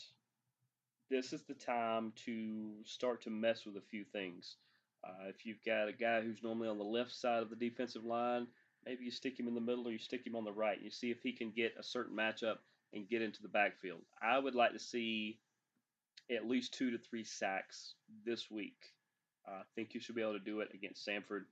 this 1.10 1.32
is 1.32 1.42
the 1.42 1.54
time 1.54 2.12
to 2.24 2.70
start 2.84 3.22
to 3.22 3.30
mess 3.30 3.66
with 3.66 3.76
a 3.76 3.86
few 3.90 4.04
things. 4.04 4.56
Uh, 5.04 5.28
if 5.28 5.44
you've 5.44 5.64
got 5.64 5.88
a 5.88 5.92
guy 5.92 6.20
who's 6.20 6.42
normally 6.42 6.68
on 6.68 6.78
the 6.78 6.84
left 6.84 7.12
side 7.12 7.42
of 7.42 7.50
the 7.50 7.56
defensive 7.56 8.04
line, 8.04 8.46
maybe 8.86 9.04
you 9.04 9.10
stick 9.10 9.38
him 9.38 9.48
in 9.48 9.54
the 9.54 9.60
middle 9.60 9.88
or 9.88 9.90
you 9.90 9.98
stick 9.98 10.26
him 10.26 10.36
on 10.36 10.44
the 10.44 10.52
right. 10.52 10.76
And 10.76 10.84
you 10.84 10.90
see 10.90 11.10
if 11.10 11.22
he 11.22 11.32
can 11.32 11.50
get 11.50 11.74
a 11.78 11.82
certain 11.82 12.16
matchup 12.16 12.58
and 12.92 13.08
get 13.08 13.22
into 13.22 13.42
the 13.42 13.48
backfield. 13.48 14.00
I 14.22 14.38
would 14.38 14.54
like 14.54 14.72
to 14.72 14.78
see 14.78 15.38
at 16.30 16.48
least 16.48 16.74
two 16.74 16.90
to 16.90 16.98
three 16.98 17.24
sacks 17.24 17.94
this 18.24 18.50
week. 18.50 18.76
I 19.46 19.62
think 19.74 19.94
you 19.94 20.00
should 20.00 20.14
be 20.14 20.22
able 20.22 20.34
to 20.34 20.38
do 20.38 20.60
it 20.60 20.68
against 20.74 21.06
Samford. 21.06 21.44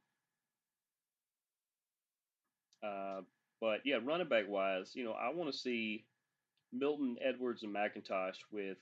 Uh, 2.83 3.23
but 3.61 3.81
yeah, 3.85 3.97
running 4.05 4.29
back 4.29 4.45
wise, 4.49 4.93
you 4.95 5.05
know, 5.05 5.13
I 5.13 5.35
want 5.35 5.51
to 5.51 5.59
see 5.59 6.05
Milton, 6.73 7.17
Edwards, 7.21 7.65
and 7.65 7.75
McIntosh 7.75 8.37
with, 8.53 8.77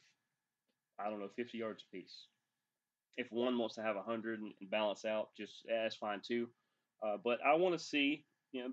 I 0.98 1.11
don't 1.11 1.20
know, 1.20 1.28
50 1.37 1.59
yards 1.59 1.85
apiece. 1.88 2.26
If 3.16 3.30
one 3.32 3.56
wants 3.59 3.76
to 3.76 3.82
have 3.82 3.96
100 3.96 4.40
and, 4.40 4.52
balance 4.70 5.04
out, 5.04 5.30
just 5.37 5.64
that's 5.68 5.96
fine 5.96 6.20
too. 6.20 6.48
Uh, 7.02 7.16
but 7.22 7.38
I 7.44 7.54
want 7.54 7.78
to 7.78 7.85
see, 7.85 8.24
you 8.52 8.62
know, 8.62 8.70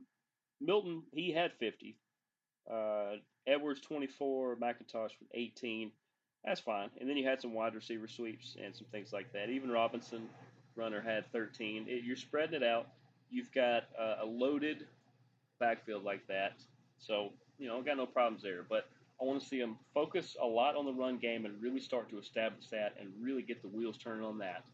Milton, 0.62 1.04
he 1.14 1.32
had 1.32 1.52
50. 1.60 1.98
Uh, 2.72 3.16
Edwards 3.48 3.82
24, 3.82 4.58
McIntosh 4.58 5.12
18. 5.34 5.92
That's 6.46 6.60
fine. 6.60 6.90
And 7.00 7.10
then 7.10 7.18
you 7.18 7.28
had 7.28 7.42
some 7.42 7.54
wide 7.54 7.76
receiver 7.76 8.08
sweeps 8.08 8.56
and 8.62 8.76
some 8.76 8.88
things 8.92 9.14
like 9.14 9.32
that. 9.34 9.50
Even 9.50 9.72
Robinson, 9.72 10.30
runner, 10.76 11.02
had 11.02 11.32
13. 11.32 11.86
It, 11.88 12.04
you're 12.04 12.16
spreading 12.16 12.56
it 12.56 12.64
out. 12.64 12.88
You've 13.30 13.52
got 13.52 13.84
uh, 14.00 14.18
a 14.22 14.26
loaded 14.26 14.86
backfield 15.60 16.04
like 16.04 16.26
that. 16.28 16.54
So, 17.00 17.32
you 17.58 17.68
know, 17.68 17.80
I 17.80 17.82
got 17.82 17.98
no 17.98 18.06
problems 18.06 18.44
there. 18.44 18.64
But 18.68 18.90
I 19.24 19.26
want 19.26 19.42
to 19.42 19.48
see 19.48 19.60
them 19.60 19.78
focus 19.94 20.36
a 20.42 20.46
lot 20.46 20.76
on 20.76 20.86
the 20.86 20.92
run 20.92 21.18
game 21.18 21.46
and 21.46 21.62
really 21.62 21.80
start 21.80 22.10
to 22.10 22.20
establish 22.20 22.68
that 22.72 22.96
and 23.00 23.10
really 23.22 23.42
get 23.42 23.62
the 23.62 23.70
wheels 23.70 23.98
turning 23.98 24.26
on 24.26 24.40
that. 24.40 24.66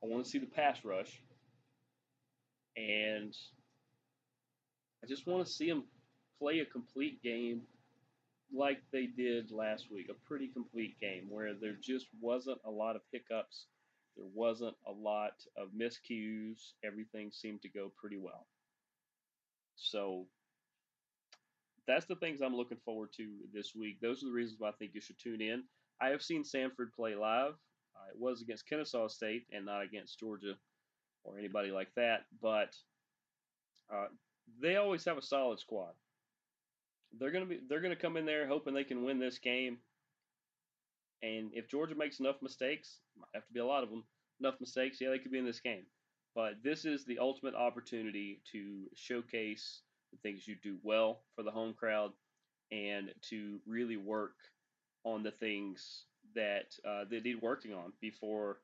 I 0.00 0.06
want 0.06 0.24
to 0.24 0.30
see 0.30 0.38
the 0.38 0.46
pass 0.46 0.84
rush. 0.84 1.20
And 2.76 3.36
I 5.02 5.08
just 5.08 5.26
want 5.26 5.44
to 5.44 5.52
see 5.52 5.68
them 5.68 5.82
play 6.38 6.60
a 6.60 6.64
complete 6.64 7.20
game 7.20 7.62
like 8.54 8.80
they 8.92 9.06
did 9.06 9.50
last 9.50 9.90
week, 9.90 10.06
a 10.08 10.28
pretty 10.28 10.46
complete 10.46 10.94
game 11.00 11.26
where 11.28 11.52
there 11.52 11.76
just 11.80 12.06
wasn't 12.20 12.58
a 12.64 12.70
lot 12.70 12.94
of 12.94 13.02
hiccups. 13.10 13.66
There 14.16 14.26
wasn't 14.32 14.76
a 14.86 14.92
lot 14.92 15.34
of 15.56 15.70
miscues. 15.76 16.74
Everything 16.84 17.32
seemed 17.32 17.62
to 17.62 17.68
go 17.68 17.90
pretty 18.00 18.18
well. 18.18 18.46
So 19.74 20.26
that's 21.90 22.06
the 22.06 22.16
things 22.16 22.40
I'm 22.40 22.56
looking 22.56 22.78
forward 22.84 23.10
to 23.16 23.28
this 23.52 23.74
week. 23.74 24.00
Those 24.00 24.22
are 24.22 24.26
the 24.26 24.32
reasons 24.32 24.60
why 24.60 24.68
I 24.68 24.72
think 24.72 24.92
you 24.94 25.00
should 25.00 25.18
tune 25.18 25.40
in. 25.40 25.64
I 26.00 26.08
have 26.08 26.22
seen 26.22 26.42
Samford 26.42 26.92
play 26.94 27.14
live. 27.14 27.54
Uh, 27.94 28.08
it 28.14 28.18
was 28.18 28.40
against 28.40 28.68
Kennesaw 28.68 29.08
State 29.08 29.46
and 29.52 29.66
not 29.66 29.82
against 29.82 30.18
Georgia 30.18 30.54
or 31.24 31.38
anybody 31.38 31.70
like 31.70 31.92
that, 31.96 32.24
but 32.40 32.74
uh, 33.92 34.06
they 34.60 34.76
always 34.76 35.04
have 35.04 35.18
a 35.18 35.22
solid 35.22 35.58
squad. 35.58 35.92
They're 37.18 37.32
gonna 37.32 37.46
be 37.46 37.60
they're 37.68 37.80
gonna 37.80 37.96
come 37.96 38.16
in 38.16 38.24
there 38.24 38.46
hoping 38.46 38.72
they 38.72 38.84
can 38.84 39.04
win 39.04 39.18
this 39.18 39.38
game. 39.38 39.78
And 41.22 41.50
if 41.52 41.68
Georgia 41.68 41.94
makes 41.94 42.20
enough 42.20 42.36
mistakes, 42.40 43.00
might 43.18 43.28
have 43.34 43.46
to 43.46 43.52
be 43.52 43.60
a 43.60 43.66
lot 43.66 43.82
of 43.82 43.90
them, 43.90 44.04
enough 44.40 44.54
mistakes, 44.60 44.98
yeah, 45.00 45.10
they 45.10 45.18
could 45.18 45.32
be 45.32 45.38
in 45.38 45.44
this 45.44 45.60
game. 45.60 45.84
But 46.34 46.62
this 46.62 46.84
is 46.84 47.04
the 47.04 47.18
ultimate 47.18 47.54
opportunity 47.54 48.40
to 48.52 48.84
showcase 48.94 49.82
the 50.12 50.18
things 50.18 50.46
you 50.46 50.56
do 50.62 50.78
well 50.82 51.20
for 51.34 51.42
the 51.42 51.50
home 51.50 51.74
crowd 51.74 52.12
and 52.70 53.12
to 53.22 53.58
really 53.66 53.96
work 53.96 54.34
on 55.04 55.22
the 55.22 55.30
things 55.30 56.04
that 56.34 56.74
uh, 56.88 57.04
they 57.10 57.20
need 57.20 57.42
working 57.42 57.72
on 57.72 57.92
before. 58.00 58.58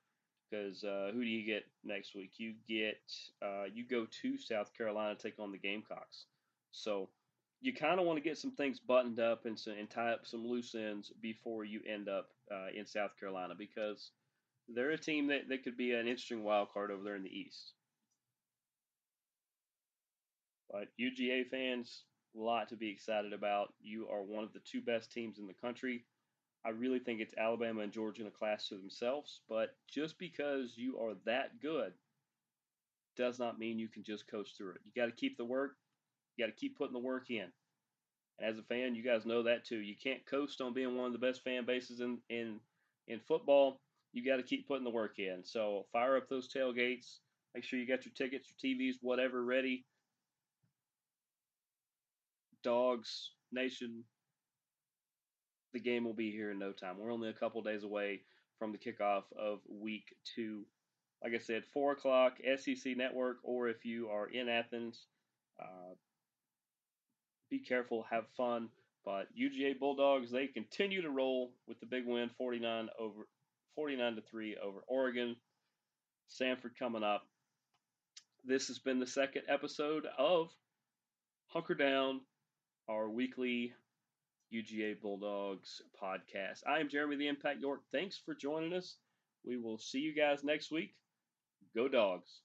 Because 0.48 0.84
uh, 0.84 1.10
who 1.12 1.22
do 1.22 1.28
you 1.28 1.44
get 1.44 1.64
next 1.82 2.14
week? 2.14 2.34
You 2.36 2.54
get 2.68 3.00
uh, 3.42 3.64
you 3.72 3.84
go 3.84 4.06
to 4.22 4.38
South 4.38 4.72
Carolina 4.76 5.16
take 5.16 5.40
on 5.40 5.50
the 5.50 5.58
Gamecocks. 5.58 6.26
So 6.70 7.08
you 7.60 7.74
kind 7.74 7.98
of 7.98 8.06
want 8.06 8.16
to 8.16 8.22
get 8.22 8.38
some 8.38 8.52
things 8.52 8.78
buttoned 8.78 9.18
up 9.18 9.46
and, 9.46 9.58
and 9.66 9.90
tie 9.90 10.12
up 10.12 10.26
some 10.26 10.46
loose 10.46 10.74
ends 10.74 11.12
before 11.20 11.64
you 11.64 11.80
end 11.88 12.08
up 12.08 12.28
uh, 12.52 12.68
in 12.76 12.86
South 12.86 13.18
Carolina 13.18 13.54
because 13.58 14.12
they're 14.68 14.90
a 14.90 14.98
team 14.98 15.26
that, 15.28 15.48
that 15.48 15.64
could 15.64 15.76
be 15.76 15.92
an 15.92 16.06
interesting 16.06 16.44
wild 16.44 16.68
card 16.72 16.90
over 16.90 17.02
there 17.02 17.16
in 17.16 17.22
the 17.22 17.36
East. 17.36 17.72
But 20.70 20.88
UGA 21.00 21.48
fans, 21.48 22.04
a 22.36 22.40
lot 22.40 22.68
to 22.68 22.76
be 22.76 22.90
excited 22.90 23.32
about. 23.32 23.72
You 23.80 24.08
are 24.08 24.22
one 24.22 24.44
of 24.44 24.52
the 24.52 24.60
two 24.60 24.80
best 24.82 25.12
teams 25.12 25.38
in 25.38 25.46
the 25.46 25.54
country. 25.54 26.04
I 26.64 26.70
really 26.70 26.98
think 26.98 27.20
it's 27.20 27.34
Alabama 27.38 27.82
and 27.82 27.92
Georgia 27.92 28.22
in 28.22 28.28
a 28.28 28.32
class 28.32 28.68
to 28.68 28.76
themselves, 28.76 29.40
but 29.48 29.76
just 29.88 30.18
because 30.18 30.72
you 30.76 30.98
are 30.98 31.14
that 31.24 31.60
good 31.60 31.92
does 33.16 33.38
not 33.38 33.58
mean 33.58 33.78
you 33.78 33.88
can 33.88 34.02
just 34.02 34.28
coach 34.28 34.50
through 34.56 34.72
it. 34.72 34.80
You 34.84 34.92
got 35.00 35.06
to 35.06 35.12
keep 35.12 35.36
the 35.36 35.44
work, 35.44 35.76
you 36.36 36.44
got 36.44 36.52
to 36.52 36.60
keep 36.60 36.76
putting 36.76 36.92
the 36.92 36.98
work 36.98 37.30
in. 37.30 37.46
And 38.38 38.50
as 38.50 38.58
a 38.58 38.62
fan, 38.62 38.94
you 38.94 39.02
guys 39.02 39.24
know 39.24 39.44
that 39.44 39.64
too. 39.64 39.78
You 39.78 39.94
can't 39.96 40.26
coast 40.26 40.60
on 40.60 40.74
being 40.74 40.96
one 40.96 41.06
of 41.06 41.12
the 41.12 41.18
best 41.18 41.42
fan 41.42 41.64
bases 41.64 42.00
in 42.00 42.18
in 42.28 42.60
in 43.08 43.20
football. 43.20 43.80
You 44.12 44.24
got 44.24 44.36
to 44.36 44.42
keep 44.42 44.66
putting 44.66 44.84
the 44.84 44.90
work 44.90 45.18
in. 45.18 45.44
So 45.44 45.86
fire 45.92 46.16
up 46.16 46.28
those 46.28 46.48
tailgates. 46.52 47.18
Make 47.54 47.64
sure 47.64 47.78
you 47.78 47.86
got 47.86 48.04
your 48.04 48.12
tickets, 48.14 48.48
your 48.48 48.74
TVs, 48.74 48.96
whatever 49.00 49.42
ready. 49.42 49.84
Dogs 52.66 53.30
Nation. 53.52 54.02
The 55.72 55.78
game 55.78 56.02
will 56.04 56.14
be 56.14 56.32
here 56.32 56.50
in 56.50 56.58
no 56.58 56.72
time. 56.72 56.98
We're 56.98 57.12
only 57.12 57.28
a 57.28 57.32
couple 57.32 57.62
days 57.62 57.84
away 57.84 58.22
from 58.58 58.72
the 58.72 58.78
kickoff 58.78 59.22
of 59.38 59.60
week 59.68 60.16
two. 60.34 60.64
Like 61.22 61.32
I 61.32 61.38
said, 61.38 61.62
four 61.72 61.92
o'clock 61.92 62.38
SEC 62.56 62.96
Network, 62.96 63.36
or 63.44 63.68
if 63.68 63.84
you 63.84 64.08
are 64.08 64.26
in 64.26 64.48
Athens, 64.48 65.06
uh, 65.62 65.94
be 67.50 67.60
careful, 67.60 68.04
have 68.10 68.24
fun. 68.36 68.68
But 69.04 69.28
UGA 69.40 69.78
Bulldogs, 69.78 70.32
they 70.32 70.48
continue 70.48 71.02
to 71.02 71.10
roll 71.10 71.52
with 71.68 71.78
the 71.78 71.86
big 71.86 72.04
win, 72.04 72.30
49 72.36 72.88
over 72.98 73.28
49 73.76 74.16
to 74.16 74.22
3 74.22 74.56
over 74.56 74.80
Oregon. 74.88 75.36
Samford 76.28 76.76
coming 76.76 77.04
up. 77.04 77.22
This 78.44 78.66
has 78.66 78.80
been 78.80 78.98
the 78.98 79.06
second 79.06 79.42
episode 79.48 80.06
of 80.18 80.50
Hunker 81.46 81.74
Down, 81.74 82.22
our 82.88 83.08
weekly 83.08 83.72
UGA 84.52 85.00
Bulldogs 85.00 85.82
podcast. 86.00 86.60
I 86.66 86.78
am 86.78 86.88
Jeremy 86.88 87.16
the 87.16 87.28
Impact 87.28 87.60
York. 87.60 87.80
Thanks 87.90 88.16
for 88.24 88.34
joining 88.34 88.72
us. 88.72 88.96
We 89.44 89.56
will 89.56 89.78
see 89.78 89.98
you 89.98 90.14
guys 90.14 90.44
next 90.44 90.70
week. 90.70 90.94
Go 91.74 91.88
Dogs. 91.88 92.42